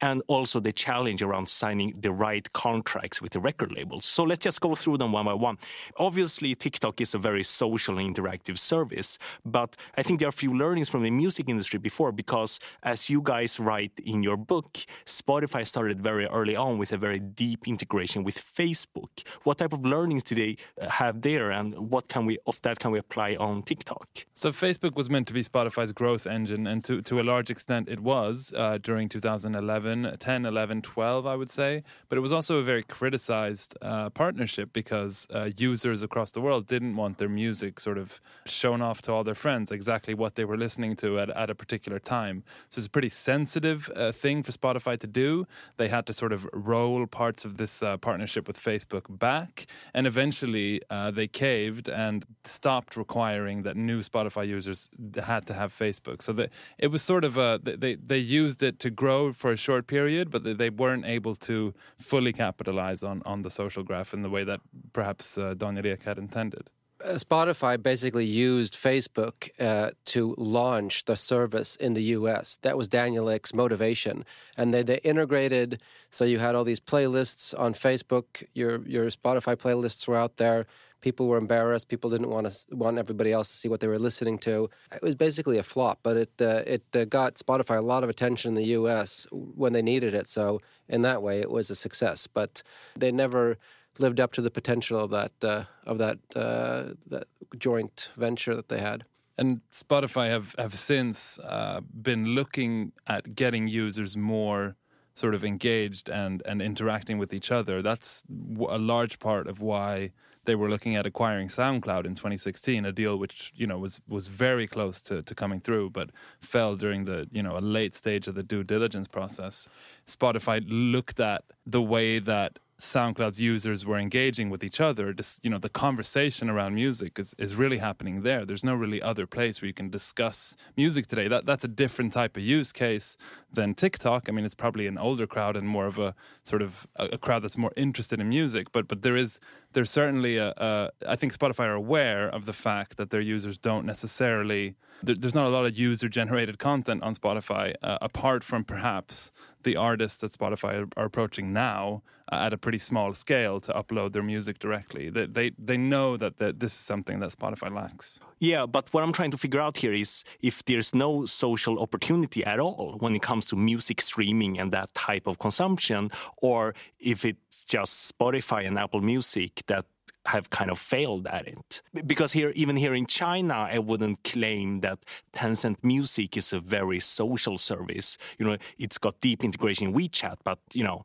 and 0.00 0.22
also 0.26 0.60
the 0.60 0.72
challenge 0.72 1.22
around 1.22 1.48
signing 1.48 1.94
the 2.00 2.10
right 2.10 2.52
contracts 2.52 3.22
with 3.22 3.32
the 3.32 3.40
record 3.40 3.72
labels. 3.72 4.04
So 4.04 4.24
let's 4.24 4.44
just 4.44 4.60
go 4.60 4.74
through 4.74 4.98
them 4.98 5.12
one 5.12 5.24
by 5.24 5.34
one. 5.34 5.58
Obviously, 5.96 6.54
TikTok 6.54 7.00
is 7.00 7.14
a 7.14 7.18
very 7.18 7.42
social 7.42 7.98
and 7.98 8.14
interactive 8.14 8.58
service, 8.58 9.18
but 9.44 9.76
I 9.96 10.02
think 10.02 10.20
there 10.20 10.28
are 10.28 10.30
a 10.30 10.32
few 10.32 10.56
learnings 10.56 10.88
from 10.88 11.02
the 11.02 11.10
music 11.10 11.48
industry 11.48 11.78
before 11.78 12.12
because, 12.12 12.60
as 12.82 13.10
you 13.10 13.20
guys 13.22 13.58
write 13.58 13.92
in 14.04 14.22
your 14.22 14.36
book, 14.36 14.78
Spotify 15.04 15.66
started 15.66 16.00
very 16.00 16.26
early 16.26 16.56
on 16.56 16.78
with 16.78 16.92
a 16.92 16.98
very 16.98 17.18
deep 17.18 17.66
integration 17.66 18.24
with 18.24 18.36
Facebook. 18.36 19.26
What 19.44 19.58
type 19.58 19.72
of 19.72 19.84
learnings 19.84 20.22
do 20.22 20.34
they 20.34 20.56
uh, 20.80 20.88
have 20.88 21.22
there, 21.22 21.50
and 21.50 21.90
what 21.90 22.08
can 22.08 22.26
we 22.26 22.38
of 22.46 22.60
that 22.62 22.78
can 22.78 22.90
we 22.90 22.98
apply 22.98 23.36
on 23.36 23.62
TikTok? 23.62 24.26
So 24.34 24.50
Facebook 24.50 24.94
was 24.96 25.08
meant 25.08 25.26
to 25.28 25.34
be 25.34 25.42
Spotify's 25.42 25.92
growth 25.92 26.26
engine, 26.26 26.66
and 26.66 26.84
to 26.84 27.02
to 27.02 27.20
a 27.20 27.24
large 27.24 27.50
extent, 27.50 27.88
it 27.88 28.00
was 28.00 28.52
uh, 28.56 28.78
during 28.78 29.08
2000 29.08 29.45
2011, 29.46 30.16
10, 30.18 30.44
11, 30.44 30.82
12, 30.82 31.26
I 31.26 31.36
would 31.36 31.50
say. 31.50 31.82
But 32.08 32.18
it 32.18 32.20
was 32.20 32.32
also 32.32 32.58
a 32.58 32.62
very 32.62 32.82
criticized 32.82 33.76
uh, 33.82 34.10
partnership 34.10 34.72
because 34.72 35.26
uh, 35.32 35.50
users 35.56 36.02
across 36.02 36.32
the 36.32 36.40
world 36.40 36.66
didn't 36.66 36.96
want 36.96 37.18
their 37.18 37.28
music 37.28 37.80
sort 37.80 37.98
of 37.98 38.20
shown 38.44 38.82
off 38.82 39.02
to 39.02 39.12
all 39.12 39.24
their 39.24 39.34
friends 39.34 39.70
exactly 39.70 40.14
what 40.14 40.34
they 40.34 40.44
were 40.44 40.56
listening 40.56 40.96
to 40.96 41.18
at, 41.18 41.30
at 41.30 41.50
a 41.50 41.54
particular 41.54 41.98
time. 41.98 42.42
So 42.68 42.78
it's 42.78 42.86
a 42.86 42.90
pretty 42.90 43.08
sensitive 43.08 43.90
uh, 43.94 44.12
thing 44.12 44.42
for 44.42 44.52
Spotify 44.52 44.98
to 45.00 45.06
do. 45.06 45.46
They 45.76 45.88
had 45.88 46.06
to 46.06 46.12
sort 46.12 46.32
of 46.32 46.48
roll 46.52 47.06
parts 47.06 47.44
of 47.44 47.56
this 47.56 47.82
uh, 47.82 47.96
partnership 47.96 48.46
with 48.46 48.58
Facebook 48.58 49.04
back. 49.08 49.66
And 49.94 50.06
eventually 50.06 50.80
uh, 50.90 51.10
they 51.10 51.28
caved 51.28 51.88
and 51.88 52.24
stopped 52.44 52.96
requiring 52.96 53.62
that 53.62 53.76
new 53.76 54.00
Spotify 54.00 54.46
users 54.46 54.90
had 55.24 55.46
to 55.46 55.54
have 55.54 55.72
Facebook. 55.72 56.22
So 56.22 56.32
the, 56.32 56.50
it 56.78 56.88
was 56.88 57.02
sort 57.02 57.24
of 57.24 57.36
a, 57.38 57.60
they, 57.62 57.94
they 57.94 58.18
used 58.18 58.62
it 58.62 58.78
to 58.80 58.90
grow 58.90 59.32
for 59.36 59.52
a 59.52 59.56
short 59.56 59.86
period, 59.86 60.30
but 60.30 60.58
they 60.58 60.70
weren't 60.70 61.04
able 61.04 61.34
to 61.34 61.74
fully 61.98 62.32
capitalize 62.32 63.02
on, 63.02 63.22
on 63.24 63.42
the 63.42 63.50
social 63.50 63.82
graph 63.82 64.14
in 64.14 64.22
the 64.22 64.30
way 64.30 64.44
that 64.44 64.60
perhaps 64.92 65.38
uh, 65.38 65.54
Daniel 65.54 65.86
Ek 65.86 66.02
had 66.02 66.18
intended. 66.18 66.70
Uh, 67.04 67.10
Spotify 67.10 67.80
basically 67.80 68.24
used 68.24 68.74
Facebook 68.74 69.50
uh, 69.60 69.90
to 70.06 70.34
launch 70.38 71.04
the 71.04 71.14
service 71.16 71.76
in 71.76 71.92
the 71.92 72.02
US. 72.16 72.56
That 72.62 72.78
was 72.78 72.88
Daniel 72.88 73.28
Ek's 73.28 73.52
motivation. 73.52 74.24
And 74.56 74.72
they, 74.72 74.82
they 74.82 74.98
integrated, 75.04 75.80
so 76.10 76.24
you 76.24 76.38
had 76.38 76.54
all 76.54 76.64
these 76.64 76.80
playlists 76.80 77.58
on 77.58 77.74
Facebook, 77.74 78.44
your, 78.54 78.80
your 78.86 79.06
Spotify 79.10 79.56
playlists 79.56 80.08
were 80.08 80.16
out 80.16 80.38
there. 80.38 80.66
People 81.06 81.28
were 81.28 81.38
embarrassed. 81.38 81.88
People 81.88 82.10
didn't 82.10 82.30
want 82.30 82.50
to 82.50 82.74
want 82.74 82.98
everybody 82.98 83.30
else 83.30 83.48
to 83.52 83.56
see 83.56 83.68
what 83.68 83.78
they 83.78 83.86
were 83.86 83.96
listening 84.08 84.38
to. 84.38 84.68
It 84.92 85.02
was 85.02 85.14
basically 85.14 85.56
a 85.56 85.62
flop, 85.62 86.00
but 86.02 86.16
it 86.16 86.32
uh, 86.40 86.62
it 86.66 86.84
uh, 86.96 87.04
got 87.04 87.34
Spotify 87.36 87.76
a 87.78 87.80
lot 87.80 88.02
of 88.02 88.10
attention 88.10 88.48
in 88.50 88.54
the 88.56 88.70
U.S. 88.78 89.24
when 89.30 89.72
they 89.72 89.82
needed 89.82 90.14
it. 90.14 90.26
So 90.26 90.60
in 90.88 91.02
that 91.02 91.22
way, 91.22 91.38
it 91.38 91.48
was 91.48 91.70
a 91.70 91.76
success. 91.76 92.26
But 92.26 92.64
they 92.96 93.12
never 93.12 93.56
lived 94.00 94.18
up 94.18 94.32
to 94.32 94.42
the 94.42 94.50
potential 94.50 94.98
of 94.98 95.10
that 95.10 95.32
uh, 95.44 95.64
of 95.84 95.98
that 95.98 96.18
uh, 96.34 96.94
that 97.06 97.28
joint 97.56 98.10
venture 98.16 98.56
that 98.56 98.68
they 98.68 98.80
had. 98.80 99.04
And 99.38 99.60
Spotify 99.70 100.26
have 100.28 100.56
have 100.58 100.74
since 100.74 101.38
uh, 101.38 101.82
been 102.02 102.34
looking 102.34 102.90
at 103.06 103.36
getting 103.36 103.68
users 103.68 104.16
more 104.16 104.74
sort 105.14 105.36
of 105.36 105.44
engaged 105.44 106.10
and 106.10 106.42
and 106.44 106.60
interacting 106.60 107.16
with 107.16 107.32
each 107.32 107.52
other. 107.52 107.80
That's 107.80 108.24
a 108.68 108.78
large 108.78 109.20
part 109.20 109.46
of 109.46 109.60
why 109.60 110.10
they 110.46 110.54
were 110.54 110.70
looking 110.70 110.96
at 110.96 111.06
acquiring 111.06 111.48
SoundCloud 111.48 112.06
in 112.06 112.14
2016, 112.14 112.84
a 112.84 112.92
deal 112.92 113.16
which 113.18 113.52
you 113.54 113.66
know 113.66 113.78
was 113.78 114.00
was 114.08 114.28
very 114.28 114.66
close 114.66 115.02
to, 115.02 115.22
to 115.22 115.34
coming 115.34 115.60
through, 115.60 115.90
but 115.90 116.10
fell 116.40 116.76
during 116.76 117.04
the 117.04 117.28
you 117.32 117.42
know 117.42 117.56
a 117.56 117.60
late 117.60 117.94
stage 117.94 118.26
of 118.28 118.34
the 118.34 118.42
due 118.42 118.64
diligence 118.64 119.08
process. 119.08 119.68
Spotify 120.06 120.64
looked 120.66 121.20
at 121.20 121.44
the 121.66 121.82
way 121.82 122.18
that 122.18 122.58
SoundCloud's 122.78 123.40
users 123.40 123.86
were 123.86 123.96
engaging 123.96 124.50
with 124.50 124.62
each 124.62 124.80
other, 124.82 125.14
just, 125.14 125.42
you 125.42 125.50
know, 125.50 125.56
the 125.56 125.70
conversation 125.70 126.50
around 126.50 126.74
music 126.74 127.18
is, 127.18 127.34
is 127.38 127.56
really 127.56 127.78
happening 127.78 128.20
there. 128.20 128.44
There's 128.44 128.64
no 128.64 128.74
really 128.74 129.00
other 129.00 129.26
place 129.26 129.62
where 129.62 129.66
you 129.66 129.72
can 129.72 129.88
discuss 129.88 130.56
music 130.76 131.06
today. 131.06 131.26
That 131.26 131.46
that's 131.46 131.64
a 131.64 131.68
different 131.68 132.12
type 132.12 132.36
of 132.36 132.42
use 132.42 132.72
case 132.72 133.16
than 133.50 133.74
TikTok. 133.74 134.28
I 134.28 134.32
mean, 134.32 134.44
it's 134.44 134.54
probably 134.54 134.86
an 134.86 134.98
older 134.98 135.26
crowd 135.26 135.56
and 135.56 135.66
more 135.66 135.86
of 135.86 135.98
a 135.98 136.14
sort 136.42 136.60
of 136.60 136.86
a, 136.96 137.06
a 137.12 137.18
crowd 137.18 137.42
that's 137.42 137.56
more 137.56 137.72
interested 137.76 138.20
in 138.20 138.28
music. 138.28 138.72
But 138.72 138.88
but 138.88 139.00
there 139.00 139.16
is 139.16 139.40
there's 139.76 139.90
certainly 139.90 140.38
a, 140.38 140.54
a 140.56 140.90
I 141.06 141.16
think 141.16 141.34
Spotify 141.38 141.66
are 141.66 141.74
aware 141.74 142.28
of 142.28 142.46
the 142.46 142.54
fact 142.54 142.96
that 142.96 143.10
their 143.10 143.20
users 143.20 143.58
don't 143.58 143.84
necessarily 143.84 144.74
there, 145.02 145.14
there's 145.14 145.34
not 145.34 145.46
a 145.46 145.50
lot 145.50 145.66
of 145.66 145.78
user 145.78 146.08
generated 146.08 146.58
content 146.58 147.02
on 147.02 147.14
Spotify 147.14 147.74
uh, 147.82 147.98
apart 148.00 148.42
from 148.42 148.64
perhaps 148.64 149.30
the 149.64 149.76
artists 149.76 150.20
that 150.20 150.30
Spotify 150.30 150.88
are, 150.96 151.04
approaching 151.04 151.52
now 151.52 152.02
uh, 152.32 152.46
at 152.46 152.52
a 152.54 152.56
pretty 152.56 152.78
small 152.78 153.12
scale 153.12 153.60
to 153.60 153.72
upload 153.72 154.12
their 154.12 154.22
music 154.22 154.58
directly. 154.58 155.10
They 155.10 155.26
they, 155.26 155.50
they 155.58 155.76
know 155.76 156.16
that 156.16 156.38
the, 156.38 156.54
this 156.54 156.72
is 156.72 156.78
something 156.78 157.20
that 157.20 157.30
Spotify 157.32 157.70
lacks. 157.70 158.18
Yeah, 158.38 158.64
but 158.64 158.84
what 158.94 159.02
I'm 159.04 159.12
trying 159.12 159.32
to 159.32 159.38
figure 159.38 159.60
out 159.60 159.76
here 159.76 159.92
is 159.92 160.24
if 160.40 160.64
there's 160.64 160.94
no 160.94 161.26
social 161.26 161.78
opportunity 161.80 162.44
at 162.44 162.58
all 162.60 162.96
when 163.00 163.14
it 163.14 163.22
comes 163.22 163.44
to 163.46 163.56
music 163.56 164.00
streaming 164.00 164.58
and 164.58 164.72
that 164.72 164.94
type 164.94 165.26
of 165.26 165.38
consumption, 165.38 166.10
or 166.38 166.74
if 166.98 167.24
it's 167.24 167.64
just 167.64 167.92
Spotify 168.12 168.66
and 168.66 168.78
Apple 168.78 169.00
Music 169.00 169.62
that 169.66 169.84
have 170.26 170.50
kind 170.50 170.70
of 170.70 170.78
failed 170.78 171.26
at 171.26 171.46
it. 171.46 171.82
Because 172.04 172.32
here, 172.32 172.52
even 172.54 172.76
here 172.76 172.94
in 172.94 173.06
China, 173.06 173.54
I 173.70 173.78
wouldn't 173.78 174.24
claim 174.24 174.80
that 174.80 174.98
Tencent 175.32 175.76
Music 175.82 176.36
is 176.36 176.52
a 176.52 176.60
very 176.60 177.00
social 177.00 177.58
service. 177.58 178.18
You 178.38 178.46
know, 178.46 178.56
it's 178.78 178.98
got 178.98 179.20
deep 179.20 179.44
integration 179.44 179.88
in 179.88 179.94
WeChat, 179.94 180.38
but 180.44 180.58
you 180.72 180.84
know, 180.84 181.04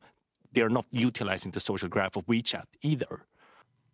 they're 0.54 0.70
not 0.70 0.86
utilizing 0.92 1.52
the 1.52 1.60
social 1.60 1.88
graph 1.88 2.16
of 2.16 2.26
WeChat 2.26 2.66
either. 2.82 3.26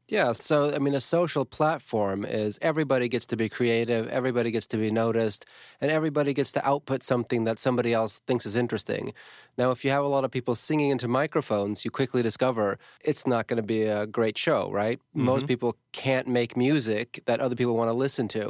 Yeah, 0.10 0.32
so 0.32 0.74
I 0.74 0.80
mean, 0.80 0.94
a 0.94 1.02
social 1.02 1.44
platform 1.44 2.24
is 2.24 2.58
everybody 2.62 3.10
gets 3.10 3.26
to 3.28 3.36
be 3.36 3.50
creative, 3.50 4.08
everybody 4.08 4.52
gets 4.52 4.66
to 4.68 4.78
be 4.78 4.90
noticed, 4.90 5.46
and 5.82 5.92
everybody 5.92 6.34
gets 6.34 6.54
to 6.54 6.66
output 6.66 7.04
something 7.04 7.44
that 7.44 7.60
somebody 7.60 7.94
else 7.94 8.20
thinks 8.20 8.46
is 8.46 8.56
interesting. 8.56 9.14
Now, 9.58 9.72
if 9.72 9.84
you 9.84 9.92
have 9.92 10.06
a 10.06 10.08
lot 10.08 10.24
of 10.24 10.32
people 10.32 10.56
singing 10.56 10.92
into 10.92 11.10
microphones, 11.10 11.84
you 11.84 11.92
quickly 11.92 12.22
discover 12.22 12.80
it's 13.04 13.28
not 13.28 13.48
going 13.48 13.58
to 13.58 13.64
be 13.64 13.84
a 13.84 14.08
great 14.08 14.38
show, 14.38 14.72
right? 14.72 14.98
Mm-hmm. 14.98 15.26
Most 15.26 15.46
people 15.46 15.76
can't 16.06 16.28
make 16.40 16.52
music 16.68 17.08
that 17.26 17.40
other 17.40 17.56
people 17.60 17.76
want 17.76 17.90
to 17.90 18.00
listen 18.06 18.28
to, 18.28 18.46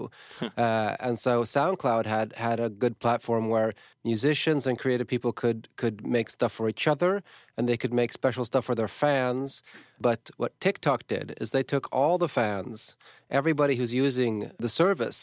uh, 0.66 0.92
and 1.06 1.16
so 1.26 1.34
SoundCloud 1.44 2.06
had 2.06 2.30
had 2.48 2.60
a 2.60 2.70
good 2.84 2.96
platform 3.00 3.44
where 3.54 3.70
musicians 4.04 4.68
and 4.68 4.76
creative 4.84 5.08
people 5.14 5.32
could 5.42 5.60
could 5.82 5.98
make 6.18 6.28
stuff 6.30 6.54
for 6.58 6.66
each 6.74 6.86
other, 6.94 7.12
and 7.56 7.64
they 7.68 7.78
could 7.78 7.94
make 7.94 8.12
special 8.12 8.46
stuff 8.46 8.66
for 8.66 8.76
their 8.76 8.92
fans. 9.04 9.64
But 10.08 10.22
what 10.42 10.52
TikTok 10.66 11.08
did 11.08 11.28
is 11.42 11.52
they 11.52 11.64
took 11.74 11.86
all 11.98 12.18
the 12.18 12.34
fans, 12.40 12.98
everybody 13.30 13.76
who's 13.78 13.94
using 14.06 14.52
the 14.66 14.70
service 14.70 15.20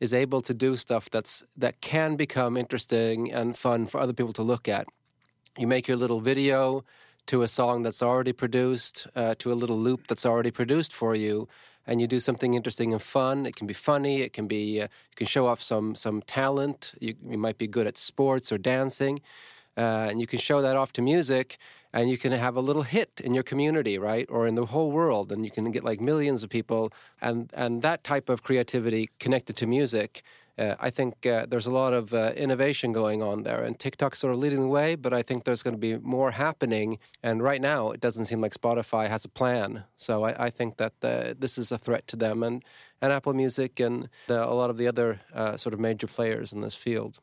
is 0.00 0.12
able 0.12 0.42
to 0.42 0.54
do 0.54 0.76
stuff 0.76 1.04
that's 1.14 1.34
that 1.60 1.74
can 1.80 2.16
become 2.16 2.60
interesting 2.60 3.32
and 3.38 3.56
fun 3.56 3.86
for 3.86 4.00
other 4.00 4.16
people 4.18 4.32
to 4.32 4.42
look 4.52 4.68
at. 4.68 4.86
You 5.58 5.66
make 5.66 5.88
your 5.88 5.98
little 6.04 6.20
video 6.20 6.84
to 7.26 7.42
a 7.42 7.48
song 7.48 7.82
that's 7.82 8.02
already 8.02 8.32
produced, 8.32 9.06
uh, 9.16 9.34
to 9.38 9.52
a 9.52 9.54
little 9.54 9.78
loop 9.78 10.06
that's 10.06 10.26
already 10.26 10.50
produced 10.50 10.92
for 10.92 11.14
you, 11.14 11.48
and 11.86 12.00
you 12.00 12.06
do 12.06 12.20
something 12.20 12.54
interesting 12.54 12.92
and 12.92 13.02
fun. 13.02 13.46
It 13.46 13.56
can 13.56 13.66
be 13.66 13.74
funny. 13.74 14.22
It 14.22 14.32
can 14.32 14.46
be 14.46 14.80
uh, 14.80 14.84
you 14.84 15.16
can 15.16 15.26
show 15.26 15.46
off 15.46 15.62
some 15.62 15.94
some 15.94 16.22
talent. 16.22 16.94
You, 17.00 17.14
you 17.28 17.38
might 17.38 17.58
be 17.58 17.66
good 17.66 17.86
at 17.86 17.96
sports 17.96 18.52
or 18.52 18.58
dancing, 18.58 19.20
uh, 19.76 20.08
and 20.10 20.20
you 20.20 20.26
can 20.26 20.38
show 20.38 20.62
that 20.62 20.76
off 20.76 20.92
to 20.94 21.02
music 21.02 21.58
and 21.96 22.10
you 22.10 22.18
can 22.18 22.32
have 22.32 22.56
a 22.56 22.60
little 22.60 22.82
hit 22.82 23.22
in 23.24 23.32
your 23.32 23.42
community, 23.42 23.98
right, 23.98 24.26
or 24.28 24.46
in 24.46 24.54
the 24.54 24.66
whole 24.66 24.90
world, 24.92 25.32
and 25.32 25.46
you 25.46 25.50
can 25.50 25.70
get 25.70 25.82
like 25.82 25.98
millions 25.98 26.44
of 26.44 26.50
people, 26.50 26.92
and 27.22 27.50
and 27.54 27.80
that 27.80 28.04
type 28.04 28.28
of 28.28 28.42
creativity 28.42 29.08
connected 29.18 29.56
to 29.56 29.66
music. 29.66 30.22
Uh, 30.58 30.74
I 30.80 30.90
think 30.90 31.26
uh, 31.26 31.46
there's 31.46 31.66
a 31.66 31.70
lot 31.70 31.92
of 31.92 32.14
uh, 32.14 32.32
innovation 32.36 32.92
going 32.92 33.22
on 33.22 33.42
there, 33.42 33.62
and 33.62 33.78
TikTok's 33.78 34.18
sort 34.18 34.32
of 34.32 34.38
leading 34.38 34.60
the 34.60 34.68
way. 34.68 34.94
But 34.94 35.12
I 35.12 35.22
think 35.22 35.44
there's 35.44 35.62
going 35.62 35.74
to 35.74 35.80
be 35.80 35.98
more 35.98 36.30
happening. 36.30 36.98
And 37.22 37.42
right 37.42 37.60
now, 37.60 37.90
it 37.90 38.00
doesn't 38.00 38.24
seem 38.24 38.40
like 38.40 38.52
Spotify 38.52 39.08
has 39.08 39.24
a 39.24 39.28
plan. 39.28 39.84
So 39.96 40.24
I, 40.24 40.46
I 40.46 40.50
think 40.50 40.76
that 40.78 40.94
uh, 41.02 41.34
this 41.38 41.58
is 41.58 41.72
a 41.72 41.78
threat 41.78 42.06
to 42.08 42.16
them 42.16 42.42
and 42.42 42.64
and 43.02 43.12
Apple 43.12 43.34
Music 43.34 43.78
and 43.78 44.08
uh, 44.30 44.48
a 44.48 44.54
lot 44.54 44.70
of 44.70 44.78
the 44.78 44.88
other 44.88 45.20
uh, 45.34 45.56
sort 45.56 45.74
of 45.74 45.80
major 45.80 46.06
players 46.06 46.52
in 46.52 46.62
this 46.62 46.74
field. 46.74 47.18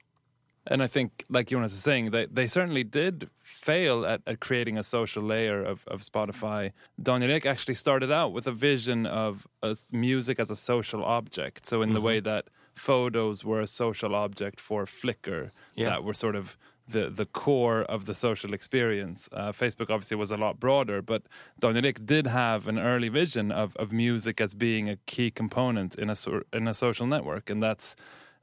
And 0.65 0.81
I 0.81 0.87
think, 0.87 1.25
like 1.29 1.47
Jonas 1.47 1.73
is 1.73 1.83
saying, 1.83 2.11
they, 2.11 2.25
they 2.27 2.47
certainly 2.47 2.85
did 2.85 3.29
fail 3.41 4.05
at, 4.05 4.21
at 4.25 4.39
creating 4.39 4.77
a 4.77 4.83
social 4.83 5.21
layer 5.21 5.61
of, 5.61 5.83
of 5.87 6.01
Spotify. 6.01 6.71
Daniel 7.01 7.31
Ek 7.31 7.45
actually 7.45 7.73
started 7.73 8.13
out 8.13 8.31
with 8.31 8.47
a 8.47 8.53
vision 8.53 9.05
of 9.05 9.45
music 9.91 10.39
as 10.39 10.49
a 10.49 10.55
social 10.55 11.03
object. 11.03 11.65
So, 11.65 11.81
in 11.81 11.89
mm-hmm. 11.89 11.95
the 11.95 12.01
way 12.01 12.19
that 12.21 12.45
photos 12.75 13.45
were 13.45 13.61
a 13.61 13.67
social 13.67 14.15
object 14.15 14.59
for 14.59 14.85
Flickr, 14.85 15.51
yeah. 15.75 15.89
that 15.89 16.03
were 16.03 16.13
sort 16.13 16.35
of 16.35 16.57
the, 16.87 17.09
the 17.09 17.25
core 17.25 17.81
of 17.83 18.05
the 18.05 18.15
social 18.15 18.53
experience. 18.53 19.29
Uh, 19.31 19.51
Facebook 19.51 19.89
obviously 19.89 20.17
was 20.17 20.31
a 20.31 20.37
lot 20.37 20.59
broader, 20.59 21.01
but 21.01 21.23
Daniel 21.59 21.85
Ek 21.85 22.05
did 22.05 22.27
have 22.27 22.67
an 22.67 22.77
early 22.77 23.09
vision 23.09 23.51
of, 23.51 23.75
of 23.77 23.93
music 23.93 24.41
as 24.41 24.53
being 24.53 24.89
a 24.89 24.97
key 25.05 25.31
component 25.31 25.95
in 25.95 26.09
a, 26.09 26.15
in 26.51 26.67
a 26.67 26.73
social 26.73 27.07
network. 27.07 27.49
And 27.49 27.63
that's 27.63 27.95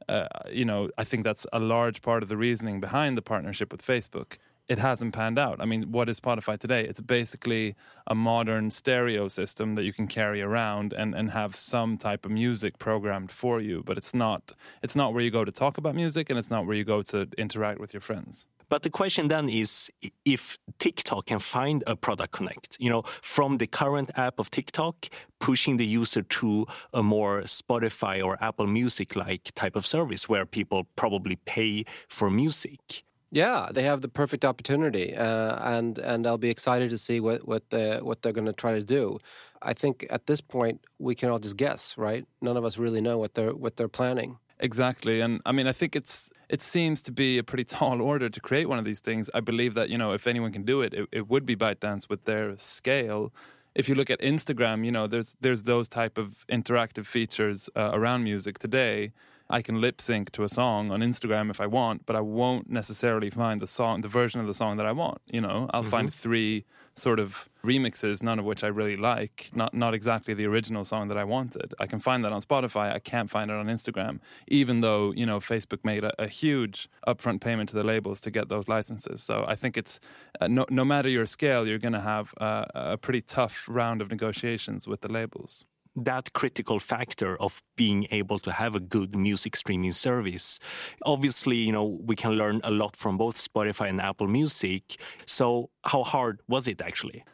uh, 0.09 0.27
you 0.51 0.65
know, 0.65 0.91
I 0.99 1.05
think 1.05 1.25
that's 1.25 1.47
a 1.53 1.61
large 1.61 2.03
part 2.03 2.23
of 2.23 2.29
the 2.29 2.37
reasoning 2.37 2.81
behind 2.81 3.17
the 3.17 3.23
partnership 3.23 3.71
with 3.71 3.83
Facebook. 3.83 4.39
It 4.71 4.79
hasn't 4.79 5.13
panned 5.15 5.37
out. 5.37 5.61
I 5.61 5.65
mean, 5.65 5.91
what 5.91 6.09
is 6.09 6.21
Spotify 6.21 6.57
today? 6.57 6.85
It's 6.85 7.01
basically 7.01 7.75
a 8.07 8.15
modern 8.15 8.71
stereo 8.71 9.27
system 9.27 9.75
that 9.75 9.83
you 9.83 9.93
can 9.93 10.07
carry 10.07 10.41
around 10.41 10.93
and, 10.93 11.13
and 11.13 11.33
have 11.33 11.57
some 11.57 11.97
type 11.97 12.25
of 12.25 12.31
music 12.31 12.79
programmed 12.79 13.33
for 13.33 13.61
you. 13.61 13.83
But 13.85 13.99
it's 13.99 14.15
not 14.15 14.53
it's 14.81 14.95
not 14.95 15.13
where 15.13 15.25
you 15.25 15.33
go 15.33 15.45
to 15.45 15.51
talk 15.51 15.77
about 15.77 15.97
music 15.97 16.31
and 16.31 16.39
it's 16.39 16.53
not 16.53 16.67
where 16.67 16.77
you 16.77 16.85
go 16.85 17.03
to 17.03 17.27
interact 17.37 17.81
with 17.81 17.93
your 17.93 18.01
friends. 18.01 18.47
But 18.69 18.85
the 18.85 18.91
question 18.91 19.27
then 19.27 19.49
is 19.49 19.91
if 20.25 20.57
TikTok 20.79 21.27
can 21.27 21.41
find 21.41 21.83
a 21.89 21.97
product 21.97 22.33
connect, 22.33 22.77
you 22.79 22.91
know, 22.91 23.03
from 23.23 23.59
the 23.59 23.67
current 23.67 24.13
app 24.15 24.39
of 24.39 24.53
TikTok, 24.53 25.09
pushing 25.41 25.79
the 25.79 25.85
user 25.85 26.23
to 26.23 26.67
a 26.95 27.03
more 27.03 27.43
Spotify 27.43 28.25
or 28.25 28.39
Apple 28.41 28.69
Music 28.69 29.17
like 29.17 29.51
type 29.57 29.75
of 29.75 29.85
service 29.85 30.29
where 30.29 30.47
people 30.47 30.87
probably 30.95 31.35
pay 31.45 31.85
for 32.09 32.31
music. 32.31 33.03
Yeah, 33.33 33.69
they 33.73 33.85
have 33.85 34.01
the 34.01 34.09
perfect 34.09 34.45
opportunity, 34.45 35.15
uh, 35.15 35.77
and 35.77 35.99
and 35.99 36.27
I'll 36.27 36.39
be 36.39 36.51
excited 36.51 36.91
to 36.91 36.99
see 36.99 37.21
what 37.21 37.47
what 37.47 37.71
the, 37.71 38.01
what 38.03 38.23
they're 38.23 38.33
going 38.33 38.47
to 38.47 38.53
try 38.53 38.73
to 38.73 38.83
do. 38.83 39.19
I 39.63 39.73
think 39.73 40.07
at 40.11 40.27
this 40.27 40.41
point 40.41 40.85
we 40.99 41.15
can 41.15 41.31
all 41.31 41.39
just 41.39 41.57
guess, 41.57 41.97
right? 41.97 42.27
None 42.41 42.57
of 42.57 42.65
us 42.65 42.77
really 42.77 43.01
know 43.01 43.19
what 43.19 43.35
they're 43.35 43.55
what 43.55 43.77
they're 43.77 43.89
planning. 43.89 44.39
Exactly, 44.59 45.21
and 45.21 45.41
I 45.47 45.53
mean, 45.53 45.69
I 45.69 45.73
think 45.73 45.95
it's 45.95 46.33
it 46.49 46.61
seems 46.61 47.03
to 47.03 47.13
be 47.13 47.39
a 47.39 47.45
pretty 47.45 47.65
tall 47.77 48.03
order 48.03 48.29
to 48.29 48.41
create 48.41 48.69
one 48.69 48.81
of 48.81 48.85
these 48.85 49.01
things. 49.01 49.31
I 49.33 49.41
believe 49.41 49.75
that 49.75 49.91
you 49.91 49.99
know 49.99 50.13
if 50.13 50.27
anyone 50.27 50.53
can 50.53 50.65
do 50.65 50.81
it, 50.81 50.93
it, 50.93 51.09
it 51.13 51.29
would 51.29 51.47
be 51.47 51.55
ByteDance 51.55 52.09
with 52.09 52.25
their 52.25 52.59
scale. 52.59 53.33
If 53.77 53.89
you 53.89 53.95
look 53.95 54.11
at 54.11 54.19
Instagram, 54.19 54.85
you 54.85 54.91
know 54.91 55.07
there's 55.07 55.37
there's 55.41 55.63
those 55.63 55.89
type 55.89 56.19
of 56.19 56.45
interactive 56.49 57.07
features 57.07 57.71
uh, 57.77 57.91
around 57.93 58.25
music 58.25 58.59
today 58.59 59.13
I 59.51 59.63
can 59.63 59.81
lip 59.81 60.01
sync 60.01 60.31
to 60.33 60.45
a 60.45 60.49
song 60.49 60.91
on 60.93 61.01
Instagram 61.01 61.51
if 61.51 61.61
I 61.61 61.67
want, 61.67 62.07
but 62.07 62.15
I 62.15 62.21
won't 62.21 62.71
necessarily 62.71 63.31
find 63.31 63.61
the 63.61 63.67
song, 63.67 64.01
the 64.01 64.09
version 64.09 64.41
of 64.41 64.47
the 64.47 64.55
song 64.55 64.77
that 64.77 64.87
I 64.87 64.93
want. 64.93 65.21
You 65.27 65.41
know, 65.41 65.69
I'll 65.73 65.83
mm-hmm. 65.83 65.91
find 65.91 66.15
three 66.15 66.65
sort 66.95 67.19
of 67.19 67.49
remixes, 67.65 68.23
none 68.23 68.39
of 68.39 68.45
which 68.45 68.63
I 68.63 68.69
really 68.69 68.97
like, 68.97 69.51
not 69.55 69.75
not 69.75 69.93
exactly 69.93 70.35
the 70.35 70.47
original 70.47 70.85
song 70.85 71.09
that 71.09 71.19
I 71.19 71.25
wanted. 71.25 71.75
I 71.81 71.87
can 71.87 71.99
find 71.99 72.25
that 72.25 72.33
on 72.33 72.41
Spotify. 72.41 72.95
I 72.95 73.01
can't 73.01 73.29
find 73.29 73.51
it 73.51 73.57
on 73.57 73.67
Instagram, 73.67 74.21
even 74.47 74.81
though 74.83 75.13
you 75.13 75.27
know 75.27 75.41
Facebook 75.41 75.85
made 75.85 76.05
a, 76.05 76.13
a 76.23 76.29
huge 76.29 76.89
upfront 77.07 77.41
payment 77.41 77.71
to 77.71 77.75
the 77.75 77.85
labels 77.85 78.21
to 78.23 78.31
get 78.31 78.49
those 78.49 78.69
licenses. 78.69 79.23
So 79.23 79.45
I 79.49 79.57
think 79.57 79.77
it's 79.77 79.99
uh, 80.41 80.47
no 80.47 80.65
no 80.71 80.85
matter 80.85 81.09
your 81.09 81.27
scale, 81.27 81.67
you're 81.67 81.79
going 81.79 81.93
to 81.95 82.01
have 82.01 82.35
uh, 82.41 82.67
a 82.75 82.97
pretty 82.97 83.23
tough 83.23 83.67
round 83.69 84.01
of 84.01 84.11
negotiations 84.11 84.87
with 84.87 85.01
the 85.01 85.11
labels 85.11 85.65
that 85.97 86.33
critical 86.33 86.79
factor 86.79 87.37
of 87.41 87.63
being 87.77 88.07
able 88.11 88.39
to 88.39 88.53
have 88.53 88.75
a 88.75 88.81
good 88.81 89.17
music 89.17 89.57
streaming 89.57 89.93
service. 89.93 90.59
Obviously, 91.05 91.57
you 91.57 91.73
know, 91.73 91.99
we 92.03 92.17
can 92.17 92.33
learn 92.33 92.61
a 92.65 92.71
lot 92.71 92.97
from 92.97 93.17
both 93.17 93.37
Spotify 93.37 93.89
and 93.89 94.01
Apple 94.01 94.29
Music. 94.29 95.01
So, 95.27 95.71
how 95.85 96.03
hard 96.03 96.41
was 96.47 96.69
it 96.69 96.83
actually? 96.83 97.25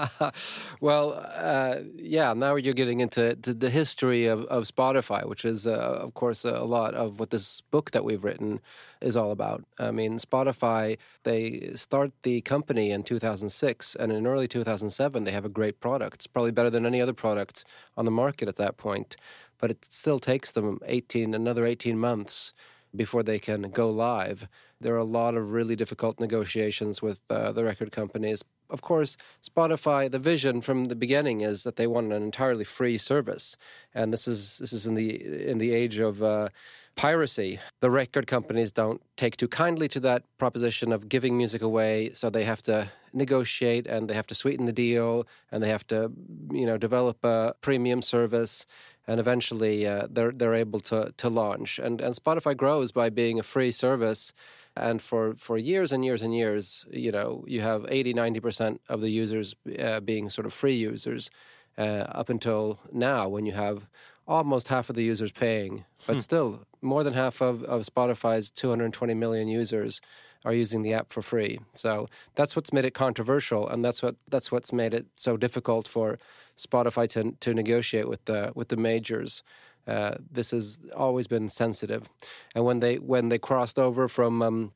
well, 0.80 1.22
uh, 1.34 1.76
yeah, 1.96 2.32
now 2.32 2.56
you're 2.56 2.74
getting 2.74 3.00
into 3.00 3.36
the 3.36 3.70
history 3.70 4.26
of, 4.26 4.44
of 4.46 4.64
Spotify, 4.64 5.26
which 5.28 5.44
is, 5.44 5.66
uh, 5.66 5.98
of 6.00 6.14
course, 6.14 6.44
a 6.44 6.64
lot 6.64 6.94
of 6.94 7.20
what 7.20 7.30
this 7.30 7.60
book 7.60 7.90
that 7.90 8.04
we've 8.04 8.24
written 8.24 8.60
is 9.00 9.16
all 9.16 9.30
about. 9.30 9.64
I 9.78 9.90
mean, 9.90 10.18
Spotify, 10.18 10.96
they 11.24 11.72
start 11.74 12.12
the 12.22 12.40
company 12.40 12.90
in 12.90 13.02
2006, 13.02 13.94
and 13.96 14.10
in 14.10 14.26
early 14.26 14.48
2007, 14.48 15.24
they 15.24 15.30
have 15.32 15.44
a 15.44 15.50
great 15.50 15.78
product. 15.80 16.14
It's 16.14 16.26
probably 16.26 16.52
better 16.52 16.70
than 16.70 16.86
any 16.86 17.02
other 17.02 17.12
product 17.12 17.64
on 17.96 18.04
the 18.04 18.10
market 18.10 18.48
at 18.48 18.56
that 18.56 18.76
point, 18.76 19.16
but 19.58 19.70
it 19.70 19.84
still 19.88 20.18
takes 20.18 20.52
them 20.52 20.78
18, 20.86 21.34
another 21.34 21.66
18 21.66 21.98
months 21.98 22.52
before 22.94 23.22
they 23.22 23.38
can 23.38 23.62
go 23.70 23.90
live. 23.90 24.48
There 24.80 24.94
are 24.94 24.98
a 24.98 25.04
lot 25.04 25.34
of 25.34 25.52
really 25.52 25.76
difficult 25.76 26.20
negotiations 26.20 27.02
with 27.02 27.20
uh, 27.30 27.52
the 27.52 27.64
record 27.64 27.90
companies. 27.92 28.42
Of 28.70 28.82
course, 28.82 29.16
Spotify, 29.42 30.10
the 30.10 30.18
vision 30.18 30.60
from 30.60 30.86
the 30.86 30.96
beginning 30.96 31.40
is 31.40 31.64
that 31.64 31.76
they 31.76 31.86
want 31.86 32.12
an 32.12 32.22
entirely 32.22 32.64
free 32.64 32.96
service, 32.96 33.56
and 33.94 34.12
this 34.12 34.26
is 34.26 34.58
this 34.58 34.72
is 34.72 34.86
in 34.86 34.94
the 34.94 35.48
in 35.50 35.58
the 35.58 35.72
age 35.72 35.98
of 35.98 36.22
uh, 36.22 36.48
piracy. 36.96 37.58
The 37.80 37.90
record 37.90 38.26
companies 38.26 38.72
don't 38.72 39.00
take 39.16 39.36
too 39.36 39.48
kindly 39.48 39.88
to 39.88 40.00
that 40.00 40.22
proposition 40.38 40.92
of 40.92 41.08
giving 41.08 41.36
music 41.36 41.62
away, 41.62 42.10
so 42.12 42.30
they 42.30 42.44
have 42.44 42.62
to 42.64 42.90
negotiate 43.12 43.86
and 43.86 44.08
they 44.08 44.14
have 44.14 44.26
to 44.26 44.34
sweeten 44.34 44.66
the 44.66 44.72
deal 44.72 45.26
and 45.50 45.62
they 45.62 45.68
have 45.68 45.86
to, 45.86 46.12
you 46.50 46.66
know, 46.66 46.76
develop 46.76 47.24
a 47.24 47.54
premium 47.60 48.02
service 48.02 48.66
and 49.06 49.20
eventually 49.20 49.86
uh, 49.86 50.06
they're 50.10 50.32
they're 50.32 50.54
able 50.54 50.80
to 50.80 51.12
to 51.16 51.28
launch. 51.28 51.78
And 51.78 52.00
and 52.00 52.14
Spotify 52.14 52.56
grows 52.56 52.92
by 52.92 53.10
being 53.10 53.38
a 53.38 53.42
free 53.42 53.70
service. 53.70 54.32
And 54.76 55.00
for, 55.00 55.34
for 55.36 55.56
years 55.56 55.92
and 55.92 56.04
years 56.04 56.22
and 56.22 56.34
years, 56.34 56.84
you 56.90 57.12
know, 57.12 57.44
you 57.46 57.60
have 57.60 57.86
80, 57.88 58.12
90% 58.12 58.80
of 58.88 59.02
the 59.02 59.08
users 59.10 59.54
uh, 59.78 60.00
being 60.00 60.28
sort 60.30 60.46
of 60.46 60.52
free 60.52 60.74
users 60.74 61.30
uh, 61.78 62.06
up 62.08 62.28
until 62.28 62.80
now 62.92 63.28
when 63.28 63.46
you 63.46 63.52
have 63.52 63.86
almost 64.26 64.68
half 64.68 64.90
of 64.90 64.96
the 64.96 65.04
users 65.04 65.32
paying, 65.32 65.84
but 66.06 66.14
hmm. 66.14 66.20
still 66.20 66.66
more 66.84 67.02
than 67.02 67.14
half 67.14 67.40
of, 67.40 67.62
of 67.64 67.82
Spotify's 67.82 68.50
220 68.50 69.14
million 69.14 69.48
users 69.48 70.00
are 70.44 70.52
using 70.52 70.82
the 70.82 70.92
app 70.92 71.12
for 71.12 71.22
free. 71.22 71.58
So 71.72 72.08
that's 72.34 72.54
what's 72.54 72.72
made 72.72 72.84
it 72.84 72.92
controversial, 72.92 73.66
and 73.68 73.84
that's 73.84 74.02
what 74.02 74.16
that's 74.28 74.52
what's 74.52 74.72
made 74.72 74.92
it 74.92 75.06
so 75.14 75.36
difficult 75.36 75.88
for 75.88 76.18
Spotify 76.56 77.08
to 77.10 77.32
to 77.40 77.54
negotiate 77.54 78.08
with 78.08 78.24
the 78.26 78.52
with 78.54 78.68
the 78.68 78.76
majors. 78.76 79.42
Uh, 79.86 80.14
this 80.30 80.50
has 80.50 80.78
always 80.96 81.26
been 81.26 81.48
sensitive, 81.48 82.08
and 82.54 82.64
when 82.64 82.80
they 82.80 82.96
when 82.96 83.30
they 83.30 83.38
crossed 83.38 83.78
over 83.78 84.06
from 84.06 84.42
um, 84.42 84.72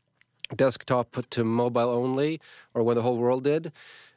desktop 0.57 1.17
to 1.31 1.45
mobile 1.45 1.91
only, 1.91 2.41
or 2.75 2.83
when 2.83 2.97
the 2.97 3.03
whole 3.03 3.19
world 3.19 3.45
did, 3.45 3.73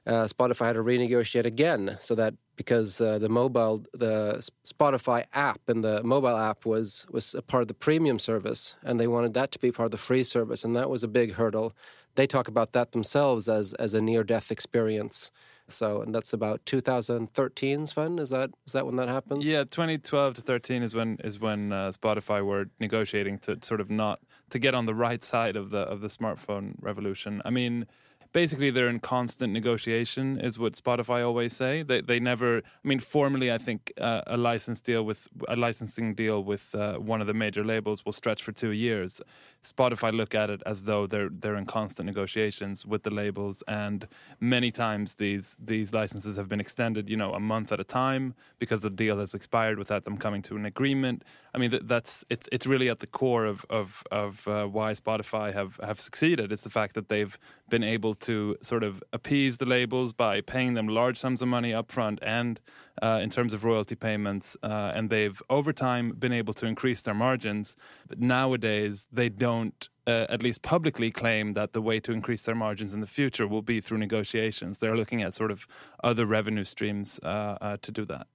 uh, 0.07 0.23
Spotify 0.25 0.67
had 0.67 0.73
to 0.73 0.83
renegotiate 0.83 1.45
again 1.45 1.97
so 1.99 2.15
that 2.15 2.33
because 2.55 2.99
uh, 3.01 3.17
the 3.17 3.29
mobile, 3.29 3.83
the 3.93 4.47
Spotify 4.65 5.23
app 5.33 5.61
and 5.67 5.83
the 5.83 6.03
mobile 6.03 6.37
app 6.37 6.65
was 6.65 7.05
was 7.11 7.35
a 7.35 7.41
part 7.41 7.61
of 7.61 7.67
the 7.67 7.73
premium 7.73 8.19
service, 8.19 8.75
and 8.83 8.99
they 8.99 9.07
wanted 9.07 9.33
that 9.33 9.51
to 9.51 9.59
be 9.59 9.71
part 9.71 9.85
of 9.85 9.91
the 9.91 9.97
free 9.97 10.23
service, 10.23 10.63
and 10.63 10.75
that 10.75 10.89
was 10.89 11.03
a 11.03 11.07
big 11.07 11.33
hurdle. 11.33 11.73
They 12.15 12.27
talk 12.27 12.47
about 12.47 12.73
that 12.73 12.91
themselves 12.91 13.47
as 13.47 13.73
as 13.73 13.93
a 13.93 14.01
near 14.01 14.23
death 14.23 14.51
experience. 14.51 15.31
So, 15.67 16.01
and 16.01 16.13
that's 16.13 16.33
about 16.33 16.65
2013, 16.65 17.87
Sven. 17.87 18.19
Is 18.19 18.29
that 18.31 18.51
is 18.65 18.73
that 18.73 18.85
when 18.85 18.97
that 18.97 19.07
happens? 19.07 19.47
Yeah, 19.47 19.63
2012 19.63 20.33
to 20.35 20.41
13 20.41 20.83
is 20.83 20.95
when 20.95 21.17
is 21.23 21.39
when 21.39 21.71
uh, 21.71 21.91
Spotify 21.91 22.43
were 22.43 22.65
negotiating 22.79 23.39
to 23.39 23.59
sort 23.61 23.79
of 23.79 23.89
not 23.89 24.19
to 24.49 24.59
get 24.59 24.75
on 24.75 24.85
the 24.85 24.95
right 24.95 25.23
side 25.23 25.55
of 25.55 25.69
the 25.69 25.79
of 25.79 26.01
the 26.01 26.09
smartphone 26.09 26.73
revolution. 26.81 27.41
I 27.45 27.51
mean 27.51 27.85
basically 28.33 28.69
they're 28.69 28.89
in 28.89 28.99
constant 28.99 29.51
negotiation 29.53 30.39
is 30.39 30.57
what 30.57 30.73
spotify 30.73 31.25
always 31.25 31.53
say. 31.53 31.83
They, 31.83 32.01
they 32.01 32.19
never 32.19 32.57
i 32.57 32.87
mean 32.87 32.99
formally 32.99 33.51
i 33.51 33.57
think 33.57 33.91
uh, 33.99 34.21
a 34.27 34.37
license 34.37 34.81
deal 34.81 35.03
with 35.03 35.27
a 35.47 35.55
licensing 35.55 36.13
deal 36.13 36.43
with 36.43 36.75
uh, 36.75 36.97
one 36.97 37.21
of 37.21 37.27
the 37.27 37.33
major 37.33 37.63
labels 37.63 38.05
will 38.05 38.13
stretch 38.13 38.41
for 38.43 38.51
two 38.51 38.71
years. 38.71 39.21
Spotify 39.63 40.11
look 40.11 40.33
at 40.33 40.49
it 40.49 40.61
as 40.65 40.83
though 40.83 41.05
they're 41.05 41.29
they're 41.29 41.55
in 41.55 41.65
constant 41.65 42.07
negotiations 42.07 42.85
with 42.85 43.03
the 43.03 43.13
labels 43.13 43.63
and 43.67 44.07
many 44.39 44.71
times 44.71 45.15
these 45.15 45.55
these 45.59 45.93
licenses 45.93 46.35
have 46.35 46.49
been 46.49 46.59
extended 46.59 47.09
you 47.09 47.17
know 47.17 47.33
a 47.33 47.39
month 47.39 47.71
at 47.71 47.79
a 47.79 47.83
time 47.83 48.33
because 48.59 48.81
the 48.81 48.89
deal 48.89 49.19
has 49.19 49.33
expired 49.33 49.77
without 49.77 50.03
them 50.05 50.17
coming 50.17 50.41
to 50.41 50.55
an 50.55 50.65
agreement. 50.65 51.23
I 51.53 51.57
mean 51.57 51.71
that's 51.83 52.25
it's 52.29 52.47
it's 52.51 52.65
really 52.65 52.89
at 52.89 52.99
the 52.99 53.07
core 53.07 53.45
of 53.45 53.65
of 53.69 54.03
of 54.11 54.47
uh, 54.47 54.65
why 54.65 54.93
spotify 54.93 55.53
have 55.53 55.79
have 55.83 55.99
succeeded. 55.99 56.51
It's 56.51 56.63
the 56.63 56.69
fact 56.69 56.95
that 56.95 57.09
they've 57.09 57.37
been 57.69 57.83
able 57.83 58.13
to 58.21 58.57
sort 58.61 58.83
of 58.83 59.03
appease 59.13 59.57
the 59.57 59.65
labels 59.65 60.13
by 60.13 60.41
paying 60.41 60.73
them 60.73 60.87
large 60.87 61.17
sums 61.17 61.41
of 61.41 61.47
money 61.47 61.71
upfront 61.71 62.19
and 62.21 62.59
uh, 63.01 63.19
in 63.21 63.29
terms 63.29 63.53
of 63.53 63.63
royalty 63.63 63.95
payments, 63.95 64.55
uh, 64.63 64.91
and 64.93 65.09
they've 65.09 65.41
over 65.49 65.73
time 65.73 66.11
been 66.11 66.33
able 66.33 66.53
to 66.53 66.65
increase 66.65 67.01
their 67.01 67.13
margins. 67.13 67.75
But 68.07 68.19
nowadays, 68.19 69.07
they 69.11 69.29
don't. 69.29 69.87
Uh, 70.07 70.25
at 70.29 70.41
least 70.41 70.63
publicly 70.63 71.11
claim 71.11 71.51
that 71.51 71.73
the 71.73 71.81
way 71.81 71.99
to 71.99 72.11
increase 72.11 72.41
their 72.41 72.55
margins 72.55 72.91
in 72.91 73.01
the 73.01 73.07
future 73.07 73.47
will 73.47 73.61
be 73.61 73.79
through 73.79 73.99
negotiations. 73.99 74.79
They're 74.79 74.97
looking 74.97 75.21
at 75.21 75.35
sort 75.35 75.51
of 75.51 75.67
other 76.03 76.25
revenue 76.25 76.63
streams 76.63 77.19
uh, 77.21 77.57
uh, 77.61 77.77
to 77.83 77.91
do 77.91 78.05
that 78.05 78.25